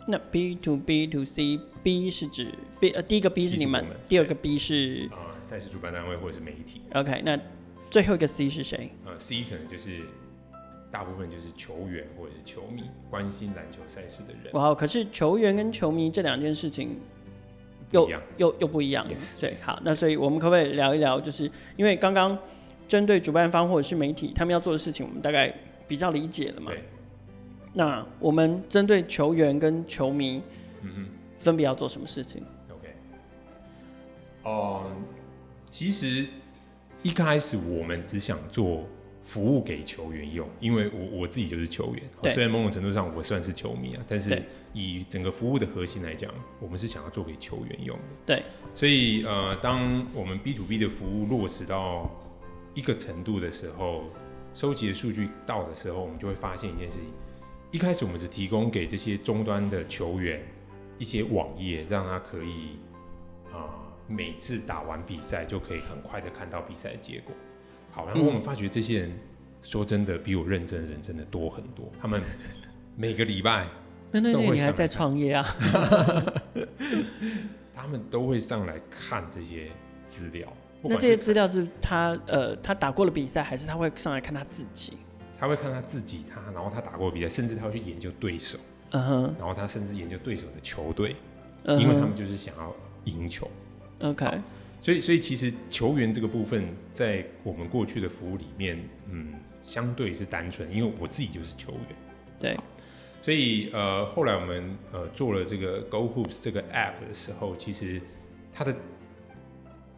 [0.08, 6.82] 那 B to B to C，B 是指 B 呃第一个 B 是你们，第二个 B 是啊赛事主办单位或者是媒体。
[6.93, 7.39] OK，那
[7.91, 8.89] 最后一个 C 是谁？
[9.05, 10.01] 呃 C 可能就是
[10.91, 14.51] 大部分就是球员或者是球迷，关心篮球赛事的人。
[14.53, 16.99] 哇，可是球员跟球迷这两件事情。
[17.91, 19.06] 又又又不一样
[19.39, 21.19] 对，好，那所以我们可不可以聊一聊？
[21.19, 22.38] 就是因为刚刚
[22.88, 25.54] 针对主办方或者是媒体他们要做的事情，我们大概
[25.88, 26.71] 比较理解了嘛。
[26.71, 26.84] 对。
[27.73, 30.41] 那我们针对球员跟球迷，
[30.82, 31.06] 嗯哼，
[31.38, 32.95] 分别要做什么事情？OK。
[34.43, 34.84] 哦，
[35.69, 36.28] 其实
[37.04, 38.84] 一开始我们只想做。
[39.29, 44.41] 服务给球员用，因为我我自己就是球员，虽然某种程度上我算是球迷啊，但是
[44.73, 48.03] 以整个服务的核心来讲，我们是想要做给球员用的。
[48.25, 52.09] 对，所以呃，当我们 B to B 的服务落实到
[52.73, 54.05] 一个程度的时候，
[54.55, 57.05] 收集的数据到的时候，我们就会发现一件事情：
[57.69, 60.41] 一开始我们只提供给这些终端的球员
[60.97, 62.79] 一些网页，让他可以
[63.51, 63.69] 啊、呃、
[64.07, 67.35] 每次打完比赛就可以很快的看到比赛的结果。
[67.91, 69.12] 好，然后我们发觉这些人，
[69.62, 71.91] 说真的，比我认真的人真的多很多。
[71.99, 72.21] 他们
[72.95, 73.67] 每个礼拜，
[74.12, 75.45] 那那你还在创业啊？
[77.73, 79.69] 他们都会上来看这些
[80.08, 80.52] 资料。
[80.82, 84.97] 那这些资料是他呃，他打过了比赛，还是他会上来看他自己？
[85.38, 88.58] 他会看他自己，他然后他打过比赛，甚至他会去研究对手。
[88.91, 89.36] 嗯哼。
[89.39, 91.15] 然后他甚至研究对手的球队，
[91.65, 92.75] 因为他们就是想要
[93.06, 93.49] 赢球。
[94.02, 94.25] OK。
[94.81, 96.63] 所以，所以其实球员这个部分，
[96.93, 98.79] 在我们过去的服务里面，
[99.11, 101.81] 嗯，相对是单纯，因为我自己就是球员。
[102.39, 102.57] 对。
[103.21, 108.01] 所以，呃，后来我们呃做了这个 Go Hoops 这个 App 的时候，其实
[108.53, 108.73] 它的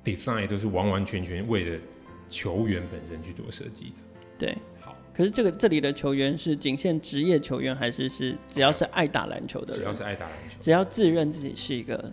[0.04, 1.80] design 都是完完全全为了
[2.28, 3.96] 球员本身去做设计的。
[4.40, 4.58] 对。
[4.80, 4.98] 好。
[5.14, 9.78] 可是这个这里的球员是仅限职业球员，还是是只要是爱打篮球的人？
[9.78, 12.12] 只要是爱打篮球，只要自认自己是一个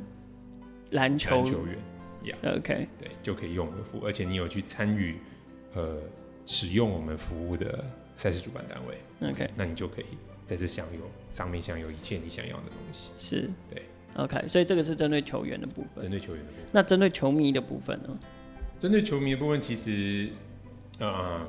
[0.90, 1.78] 篮球球员。
[2.42, 5.18] OK，对，就可以用我们的服务，而且你有去参与，
[5.74, 5.98] 呃，
[6.46, 10.06] 使用我们服务的赛事主办单位，OK，那你就可以
[10.46, 13.10] 在这享有上面享有一切你想要的东西。
[13.16, 13.82] 是，对
[14.16, 16.02] ，OK，所以这个是针对球员的部分。
[16.02, 16.64] 针对球员的部分。
[16.72, 18.18] 那针对球迷的部分呢？
[18.78, 20.30] 针对球迷的部分，其实，
[20.98, 21.46] 呃，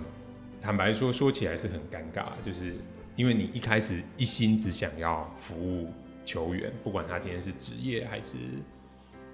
[0.61, 2.73] 坦白说，说起来是很尴尬，就是
[3.15, 5.91] 因为你一开始一心只想要服务
[6.25, 8.35] 球员，不管他今天是职业还是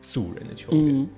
[0.02, 1.00] 素人的球员。
[1.02, 1.10] 嗯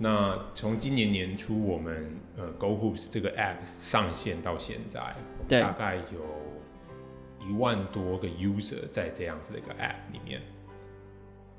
[0.00, 5.16] 那从今年年初，我们呃 Go Hoops 这个 App 上线到现在，
[5.60, 10.40] 大概有一万多个 user 在这样子的一个 App 里面。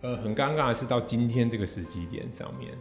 [0.02, 2.72] 呃，很尴尬的是，到今天这个时机点上面，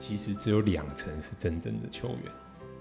[0.00, 2.18] 其实只有两成是真正的球员。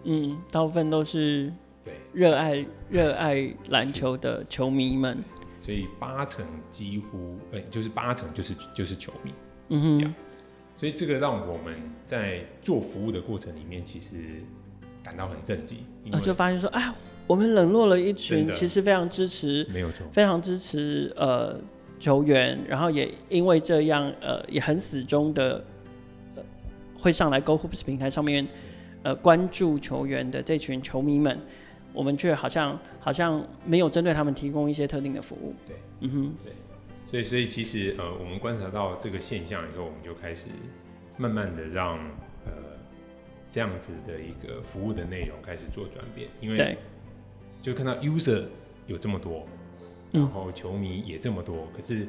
[0.06, 5.24] 嗯，大部分都是对热爱热爱篮球的球迷们。
[5.60, 9.32] 所以八成几乎，呃，就是八成就是就是球迷。
[9.70, 10.16] 嗯哼。
[10.78, 14.44] 所以这个让我们在做服务的过程里面，其实
[15.04, 15.78] 感到很震惊。
[16.12, 16.94] 啊，就发现说，哎，
[17.26, 21.58] 我们冷落了一群其实非常支持，没有错，非常支持呃
[22.00, 25.64] 球员，然后也因为这样呃也很死忠的、
[26.36, 26.44] 呃、
[26.98, 28.46] 会上来 Go Hoops 平台上面
[29.04, 31.40] 呃关注球员的这群球迷们，
[31.94, 35.54] 我们却好像好像没有针对他们提供一些特定的服务。
[35.66, 36.54] 对，嗯哼，对。
[37.06, 40.48] 所以，所以其实呃，我们观察到这个现象以后，我们就开始
[41.18, 41.98] 慢慢的让
[42.46, 42.52] 呃
[43.52, 46.78] 这样子的一个服务的内容开始做转变，因为
[47.62, 48.44] 就看到 user
[48.88, 49.48] 有这么多，
[50.12, 52.08] 然后球迷也这么多，嗯、可是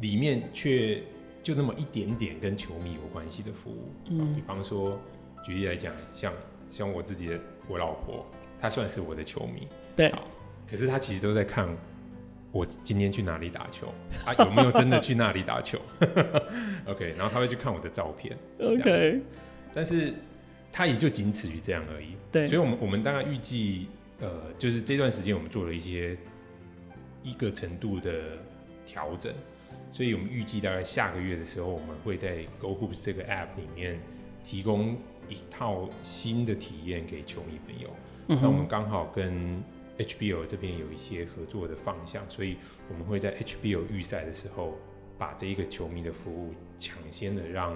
[0.00, 1.02] 里面却
[1.42, 4.98] 就那么一点点跟球迷有关系的服务，嗯，比方说
[5.44, 6.32] 举例来讲，像
[6.70, 8.24] 像我自己的我老婆，
[8.60, 10.12] 她算是我的球迷，对，
[10.70, 11.68] 可是她其实都在看
[12.52, 13.92] 我今天去哪里打球
[14.26, 15.80] 啊，有没有真的去那里打球？
[16.86, 18.36] OK，然后他会去看我的照片。
[18.60, 19.22] OK，
[19.74, 20.12] 但是
[20.70, 22.08] 他也就仅此于这样而已。
[22.30, 23.88] 对，所以我们我们大概预计，
[24.20, 26.14] 呃，就是这段时间我们做了一些
[27.22, 28.12] 一个程度的
[28.84, 29.32] 调整，
[29.90, 33.98] 所以我们预计大概下个月的时候，我们会在 Go Hoops 这个 App 里面
[34.44, 37.88] 提供一套新的体验给球迷朋友。
[38.28, 39.62] 嗯、那我们刚好跟
[40.02, 42.56] HBL 这边有一些合作的方向，所以
[42.90, 44.76] 我们会在 HBO 预赛的时候，
[45.18, 47.74] 把这一个球迷的服务抢先的让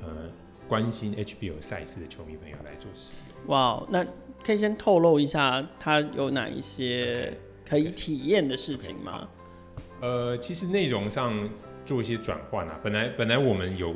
[0.00, 0.30] 呃
[0.68, 3.48] 关心 HBO 赛事的球迷朋友来做使用。
[3.48, 4.06] 哇，wow, 那
[4.44, 7.36] 可以先透露一下，它有哪一些
[7.68, 9.28] 可以体验的事情吗
[10.00, 10.06] ？Okay, okay.
[10.06, 11.48] 呃，其实内容上
[11.84, 13.94] 做一些转换啊，本来本来我们有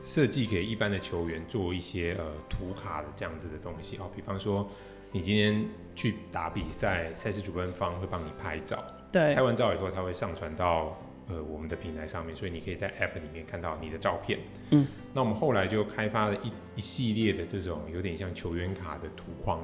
[0.00, 4.68] 设计给一般的球员做一些呃图卡的这样子的东西哦，比方说。
[5.10, 14.38] 你今天去打比赛，赛事主办方会帮你拍照，对，拍完照以后，他会上传到呃我们的平台上面，所以你可以在 App 里面看到你的照片。
[14.70, 19.60] 嗯，那我们后来就开发了一一系列的这种有点像球员卡的图框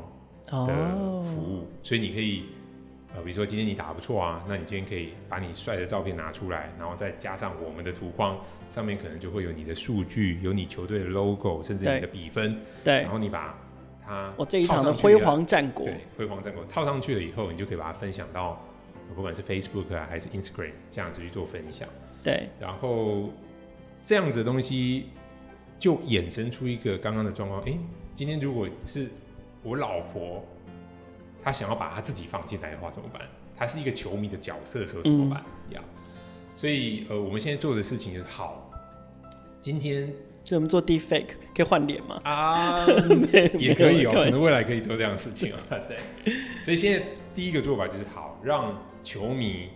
[0.46, 0.74] 的
[1.22, 2.44] 服务，哦、所以你可以
[3.14, 8.38] 呃，比如说今天你打得不错啊，那你今天可以把你帅的照片拿出来，然后再加上我们的图框，
[8.70, 13.59] 上面可能就会有你的数据，有你球队的 logo，甚至你的比分，对，然后你把。
[14.06, 18.60] 它我这一场的辉煌战果，对，辉煌战果套上去了以后，你就可以把它分享到，
[19.14, 21.88] 不管是 Facebook 啊还是 Instagram 这样子去做分享。
[22.22, 23.30] 对，然后
[24.04, 25.06] 这样子的东西
[25.78, 27.60] 就衍生出一个刚刚的状况。
[27.62, 27.78] 哎、欸，
[28.14, 29.08] 今天如果是
[29.62, 30.44] 我老婆，
[31.42, 33.22] 她想要把她自己放进来的话怎么办？
[33.56, 35.42] 她是一个球迷的角色的时候怎么办？
[35.70, 36.04] 呀、嗯，
[36.56, 38.70] 所以呃，我们现在做的事情就是好，
[39.60, 40.12] 今天。
[40.44, 42.20] 就我们做 deepfake 可以换脸吗？
[42.22, 42.87] 啊，
[43.59, 45.80] 也可以哦、喔，可能未来可以做这样的事情哦、喔。
[45.88, 47.02] 对，所以现在
[47.35, 49.70] 第一个做法就是好，让球迷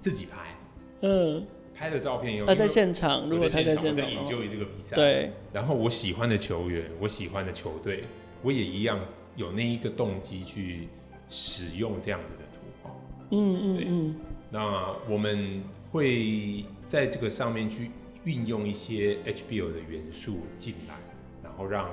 [0.00, 0.56] 自己拍，
[1.02, 5.30] 嗯，拍的照片以后，他在现场，如果他在现场，研究这个比赛，对。
[5.52, 8.04] 然后我喜欢的球员，我喜欢的球队，
[8.42, 8.98] 我也一样
[9.36, 10.88] 有那一个动机去
[11.28, 12.90] 使用这样子的图画。
[13.30, 14.16] 嗯嗯嗯。
[14.48, 17.90] 那我们会在这个上面去。
[18.24, 20.94] 运用一些 HBO 的元素进来，
[21.42, 21.88] 然后让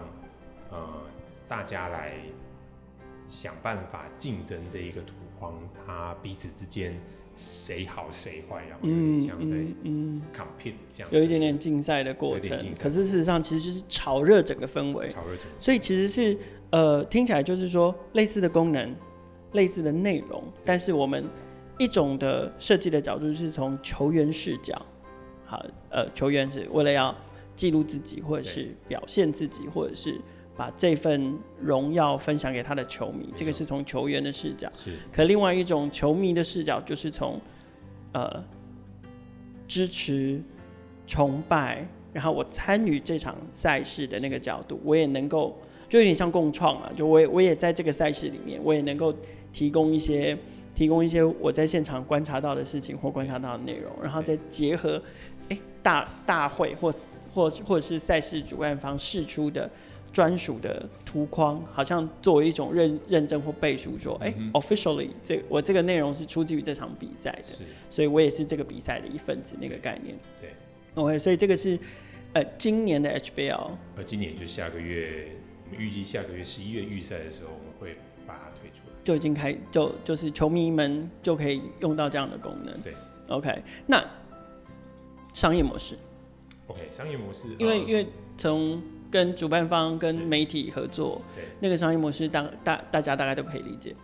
[0.69, 0.87] 呃
[1.47, 2.13] 大家来
[3.27, 5.53] 想办法竞争这一个图框，
[5.85, 6.97] 它彼此之间
[7.35, 12.57] 谁好谁坏，然后有点像在嗯 compete 这样，有一点点竞赛的过程。
[12.79, 15.49] 可是事实上，其实就是炒热整个氛围，炒热整个。
[15.59, 16.37] 所以其实是
[16.69, 18.95] 呃听起来就是说类似的功能，
[19.51, 21.25] 类似的内容，但是我们
[21.77, 24.85] 一种的设计的角度是从球员视角。
[25.51, 27.13] 好，呃，球员是为了要
[27.57, 30.15] 记录自己，或者是表现自己，或者是
[30.55, 34.71] 把这份荣耀分享给他的球迷，这个是从球员的视角。
[34.73, 34.97] 是。
[35.11, 37.37] 可另外一种球迷的视角，就是从
[38.13, 38.41] 呃
[39.67, 40.41] 支持、
[41.05, 45.59] 崇拜，然后我参与这场赛事的那个角度，我也能够
[45.89, 49.13] 就有点像共创啊，就我也我也在这个赛事里面，我也能够
[49.51, 50.37] 提供一些
[50.73, 55.01] 提供一些我在现场观察到的事情或观察到的内容，然后再结合。
[55.83, 56.93] 大大会或
[57.33, 59.69] 或或者是赛事主办方释出的
[60.11, 70.13] 专属的图框，好像作为一种认认证或背书，说，哎、，officially 这我这个内容是出自于这场比赛的，是所以我也是这个比赛的一份子，那个概念。
[70.41, 70.49] 对
[70.95, 71.79] ，OK，所以这个是
[72.33, 75.29] 呃今年的 HBL，呃，今年就下个月，
[75.69, 82.77] 我们预计下个月十一月预赛的时候，我们会把它推出来，就已经开就就是球迷们就可以用到这样的功能。
[82.81, 82.93] 对
[83.29, 84.03] ，OK，那。
[85.33, 85.97] 商业模式
[86.67, 88.05] ，OK，商业模式，因为因为
[88.37, 91.21] 从跟主办方跟媒体合作，
[91.59, 93.95] 那个商业模式大大大家大概都可以理解。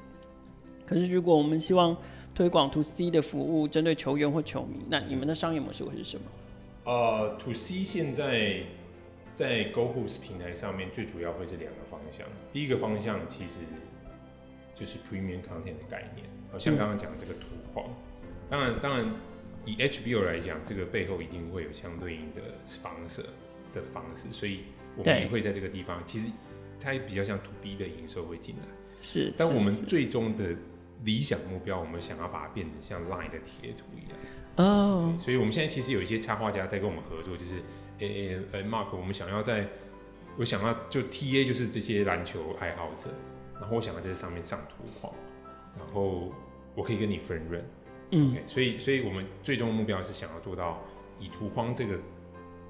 [0.85, 1.95] 可是如果我们希望
[2.33, 6.23] 推广 To C 的服务，针对球员或球迷，那你们的商业模式会是什么？
[6.85, 8.61] 呃，To C 现在
[9.35, 12.25] 在 Go Hoops 平台上面最主要会是两个方向。
[12.53, 13.59] 第一个方向其实
[14.75, 17.85] 就是 Premium Content 的概念，好像刚刚讲的这个图框，
[18.49, 18.79] 当然。
[18.81, 19.05] 当然
[19.67, 23.25] 以 HBO 来讲，这个背后一定会有相对应的 sponsor
[23.73, 24.61] 的方式，所以
[24.95, 26.27] 我们也会在这个地方，其实
[26.79, 28.61] 它也比较像 To B 的营收会进来。
[29.01, 30.55] 是，但我们最终的
[31.03, 34.17] 理想目标，我们想要把它变成像 Line 的贴图一样。
[34.55, 35.15] 哦。
[35.19, 37.61] 所以我们现在其实有一些插画家在跟我们合作，就是
[37.99, 39.67] 诶呃 Mark，我们想要在，
[40.37, 43.09] 我想要就 TA 就是这些篮球爱好者，
[43.59, 45.13] 然后我想要在这上面上图框，
[45.77, 46.33] 然后
[46.73, 47.63] 我可以跟你分润。
[48.11, 50.81] 嗯所以，所以我们最终目标是想要做到
[51.19, 51.99] 以图框这个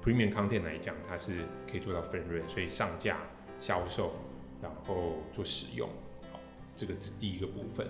[0.02, 1.32] premium content 来讲，它是
[1.70, 3.18] 可以做到分润，所以上架、
[3.58, 4.12] 销售，
[4.60, 5.88] 然后做使用，
[6.32, 6.40] 好，
[6.74, 7.86] 这个是第一个部分。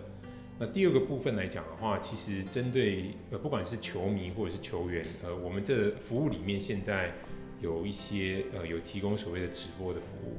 [0.59, 7.13] 那第二个部分来讲的话，其实针对呃不管是球迷或者是球员，呃，我们这服务里面现在
[7.61, 10.37] 有一些呃有提供所谓的直播的服务。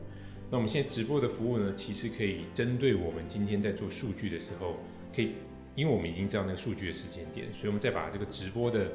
[0.52, 4.78] 那我们现在直播的服务呢，其实可以针对我们今天在做数据的时候，
[5.16, 5.36] 可以
[5.80, 8.92] 因为我们已经知道那个数据的时间点，所以我们再把这个直播的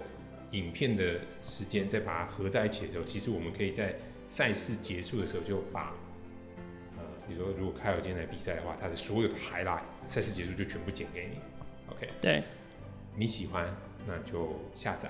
[0.51, 3.97] 影片的时间再把它合在一起的时候，其实我们可以在
[4.29, 5.95] 赛事结束的时候就把。
[7.27, 11.39] 比如说，如果开尔今天来比赛的话，他的所有的 highlight 赛事结束就全部剪给你
[11.91, 12.11] ，OK？
[12.21, 12.43] 对，
[13.17, 13.75] 你喜欢
[14.07, 15.09] 那就下载，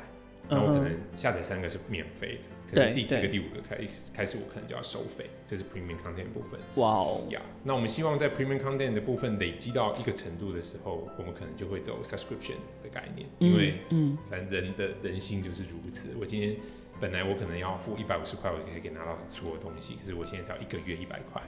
[0.48, 2.38] 那我可能下载三个是免费
[2.70, 3.78] 的，可是第四个、第五个开
[4.12, 6.60] 开始我可能就要收费，这是 premium content 部分。
[6.76, 16.08] 哇哦，呀，那我们希望在 premium content 的部分累积到一个程度的时候，我们可能就会走 subscription 的概念，因为嗯，反正人的人性就是如此。
[16.20, 16.56] 我今天
[17.00, 21.42] 本来我可能要付一百五十块，我就可以拿到所有东西，可是我现在只要一个月一百块。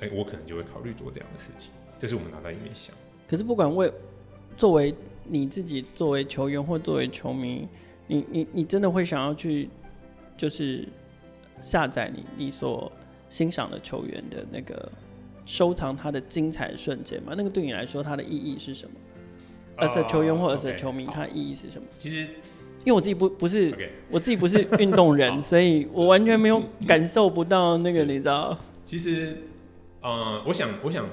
[0.00, 2.96] 哎、欸，我可能就会考虑做这样的事情，这是我们脑袋里面想。
[3.28, 3.92] 可是不管为
[4.56, 4.94] 作为
[5.24, 7.68] 你自己，作为球员或作为球迷，
[8.10, 9.68] 你你你真的会想要去
[10.36, 10.86] 就是
[11.60, 12.90] 下载你你所
[13.28, 14.90] 欣赏的球员的那个
[15.46, 17.34] 收藏他的精彩瞬间吗？
[17.36, 18.96] 那个对你来说，它的意义是什么？
[19.76, 21.86] 而且球员或者是球迷，它的意义是什么？
[21.98, 22.22] 其实，
[22.80, 23.72] 因为我自己不不是.
[24.10, 28.58] 我自己不是运动人，所以我完全没有感受不到那个，你知道？
[28.84, 29.36] 其实。
[30.02, 31.06] 呃，我想，我想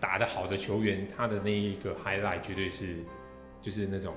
[0.00, 2.96] 打得好的球员，他的那一个 highlight 绝对是
[3.60, 4.12] 就是那种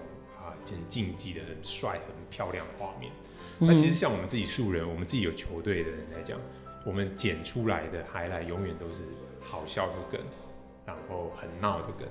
[0.45, 3.11] 啊，很竞技的、很帅、很漂亮的画面。
[3.59, 6.39] 那、嗯、其实像我们自己素人，我们自己有球队的人来讲，
[6.85, 9.03] 我们剪出来的 highlight 永远都是
[9.41, 10.21] 好笑的梗，
[10.85, 12.07] 然后很闹的梗。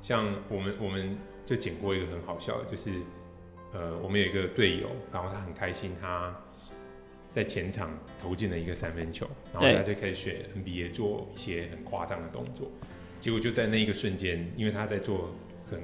[0.00, 1.16] 像我们，我们
[1.46, 2.90] 就剪过一个很好笑的，就是
[3.72, 6.34] 呃，我们有一个队友，然后他很开心，他。
[7.34, 12.68] 在前场投进了一个三分球，然后他就开始学 NBA 做一些很夸张的动作，
[13.20, 15.30] 结果就在那一个瞬间，因为他在做
[15.70, 15.78] 很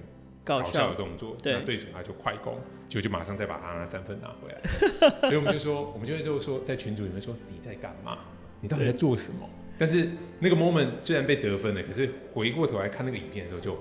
[0.44, 8.18] 搞笑的动作，那对手他就快攻，结果就马上再把他那三分拿回来，所以我们就说，我们就会就说在群组里面说你在干嘛？
[8.60, 9.48] 你到底在做什么？
[9.78, 13.78] 但是那个 moment 虽然被得分了，可是回过头来看那个影片的时候就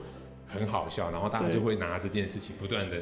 [0.47, 2.97] 很好笑，然后大家就会拿这件事情不断的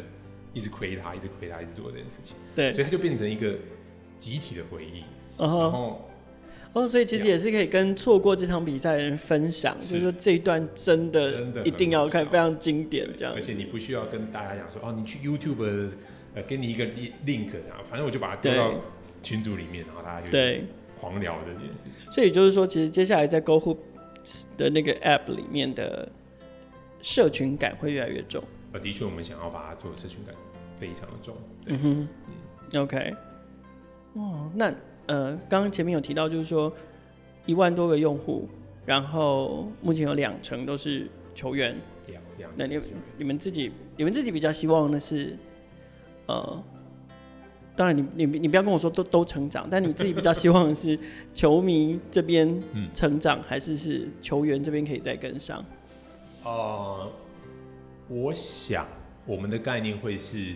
[0.54, 3.56] 一直亏他，一直亏他，一直做这件事情，对，所以他就变成一个。
[4.20, 5.02] 集体的回忆
[5.42, 5.62] ，uh -huh.
[5.62, 6.08] 然后
[6.74, 13.34] 哦，所以其实也是可以跟错过这场比赛的人分享，是就是说这一段真的真的一定要看，非常经典这样。
[13.36, 15.90] 而且你不需要跟大家讲说哦，你去 YouTube
[16.34, 16.86] 呃，给你一个
[17.26, 18.74] link，啊反正我就把它丢到
[19.22, 20.64] 群组里面，然后大家就对
[20.98, 22.10] 狂聊这件事情。
[22.10, 26.08] 所以就是说，其实接下来在 GoHoops 的那个 App 里面的
[27.02, 28.42] 社群感会越来越重。
[28.72, 30.34] 呃，的确，我们想要把它做的社群感
[30.80, 31.36] 非常的重。
[31.66, 32.08] 对嗯哼
[32.72, 33.14] 嗯，OK。
[34.14, 34.74] 哦，那
[35.12, 36.72] 呃，刚刚前面有提到，就是说
[37.46, 38.48] 一万多个用户，
[38.86, 41.06] 然后目前有两成都是
[41.36, 41.76] 球员。
[42.08, 42.80] 两两，那你
[43.18, 45.36] 你们自己你们自己比较希望的是，
[46.28, 46.64] 呃，
[47.76, 50.98] 当然你你你不要跟我说都都成长，但你自己比较希望的是
[51.36, 55.62] 球迷这边成长，嗯，还是是球员这边可以再跟上？
[56.46, 57.12] 呃，
[58.08, 58.88] 我想
[59.26, 60.56] 我们的概念会是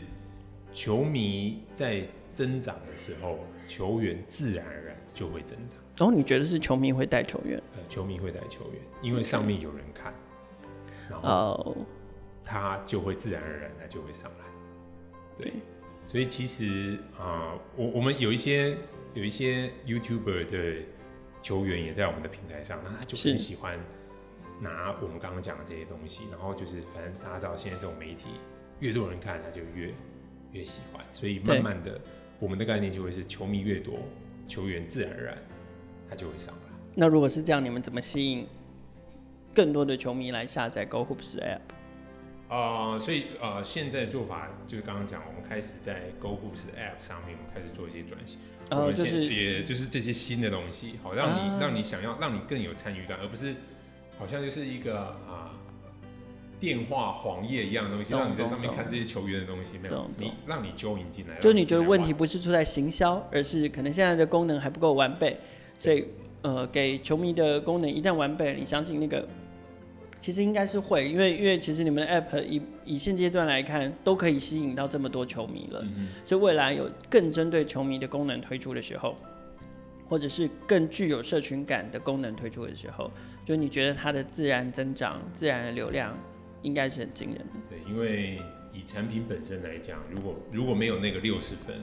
[0.73, 2.07] 球迷在。
[2.35, 5.79] 增长的时候，球员自然而然就会增长。
[5.97, 7.61] 然后你觉得是球迷会带球员？
[7.73, 10.13] 呃，球迷会带球员，因为上面有人看，
[11.09, 11.77] 然后
[12.43, 14.45] 他就会自然而然他就会上来。
[15.37, 15.53] 对，
[16.05, 18.77] 所以其实啊、呃，我我们有一些
[19.13, 20.81] 有一些 YouTuber 的
[21.41, 23.79] 球员也在我们的平台上，那他就很喜欢
[24.59, 28.25] 拿我们刚刚讲的这些东西，然后就是反正大家知道现在这种媒体
[28.79, 29.93] 越多人看，他就越
[30.51, 32.01] 越喜欢，所以慢慢的。
[32.39, 33.99] 我们的概念就会是球迷越多，
[34.47, 35.37] 球员自然而然
[36.09, 36.61] 他就会上来。
[36.93, 38.45] 那如果是这样，你们怎么吸引
[39.53, 41.59] 更多的球迷来下载 GoHoops App？
[42.47, 48.39] 啊、呃，所以呃，现在的做法就是刚刚讲，我们开始在 GoHoops App 上面，我们开始做一些转型。
[48.69, 53.55] 呃，就是也就是这些新的东西，好让你、啊、让你想要让你更有参与感，而不是
[54.19, 55.17] 好像就是一个啊。
[55.27, 55.49] 呃
[56.59, 61.37] 电话黄页一样的东西，让你在上面看这些球员的东西，没有你让你 join 进来。
[61.39, 65.37] 就你觉得问题不是出在行销，而是可能现在的功能还不够完备，
[65.77, 66.05] 所以
[66.41, 69.27] 呃，给球迷的功能一旦完备，你相信那个
[70.19, 79.15] 其实应该是会，因为因为其实你们的 app 以以现阶段来看，都可以吸引到这么多球迷了，嗯、所以未来有更针对球迷的功能推出的时候，
[80.07, 83.11] 或者是更具有社群感的功能推出的时候，
[83.43, 86.17] 就你觉得它的自然增长、自然的流量。
[86.61, 87.59] 应该是很惊人的。
[87.69, 88.41] 对，因为
[88.71, 91.79] 以产品本身来讲，如果如果没有那个六十分，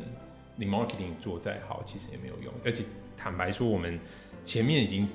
[0.57, 2.53] 你 marketing 做再好，其实也没有用。
[2.65, 2.85] 而且
[3.17, 3.99] 坦白说，我们
[4.45, 5.09] 前面已经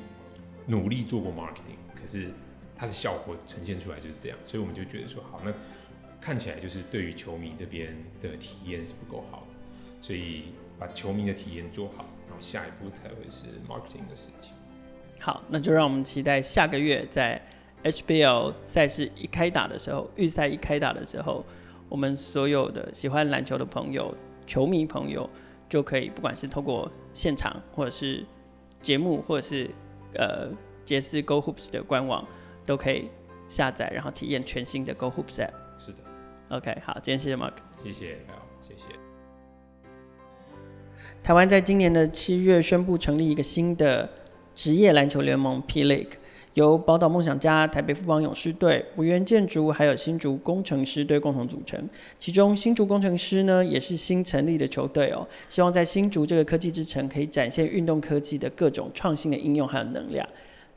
[0.65, 2.29] 努力做过 marketing，可是
[2.75, 5.53] 它的效果呈现出来就是这样，所以我们就觉得说，好，那
[6.19, 9.55] 看起来就是对于球迷这边的体验是不够好的，
[10.01, 10.45] 所以
[10.79, 14.51] 把球迷的体验做好，然后下一步才会是 marketing 的事情。
[15.19, 17.41] 好，那就让我们期待下个月在
[17.83, 21.45] HBL 赛事一开打的时候，预赛一开打的时候，
[21.87, 24.13] 我们所有的喜欢篮球的朋友、
[24.45, 25.29] 球迷朋友
[25.69, 28.25] 就可以，不管是透过现场，或者是
[28.81, 29.69] 节目，或者是
[30.15, 30.49] 呃
[30.83, 32.27] 杰斯 Go Hoops 的官网，
[32.65, 33.09] 都可以
[33.47, 35.51] 下载，然后体验全新的 Go Hoops App。
[35.77, 35.99] 是的。
[36.49, 37.53] OK，好，今天谢谢 Mark，
[37.83, 38.83] 谢谢，好，谢谢。
[41.23, 44.09] 台湾在今年的七月宣布成立一个新的。
[44.57, 46.13] 职业篮球联盟 P League
[46.57, 51.79] 由宝岛梦想家、台北富邦勇士队、维园建筑还有新竹工程师队共同组成。
[52.17, 55.27] 其中新竹工程师呢，也是新成立的球队哦。
[55.47, 60.27] 希望在新竹这个科技之城，可以展现运动科技的各种创新的应用还有能量。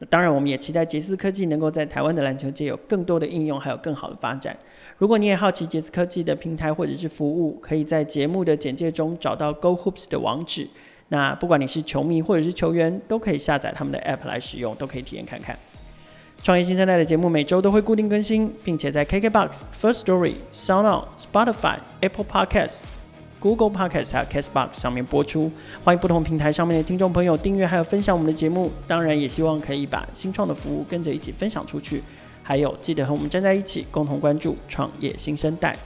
[0.01, 4.55] 那当然，我们也期待杰斯科技能够在台湾的篮球界有更多的应用，还有更好的发展。
[4.99, 10.68] 如果你也好奇杰斯科技的平台或者是服务，可以在节目的简介中找到 Go Hoops 的网址。
[11.09, 15.59] 那不管你是球迷或者是球员，都可以下载他们的 App 来使用，都可以体验看看。
[16.43, 22.78] 创业新生代的节目每周都会固定更新，并且在 KKBOX、First Story、SoundOn、Spotify、Apple Podcasts、
[23.38, 25.53] Google Podcasts 还有 Castbox 上面播出。
[25.84, 32.03] 欢迎不同平台上面的听众朋友订阅还有分享我们的节目，当然也希望可以把新创的服务跟着一起分享出去。
[32.43, 35.76] 还有记得和我们站在一起，共同关注创业新生代。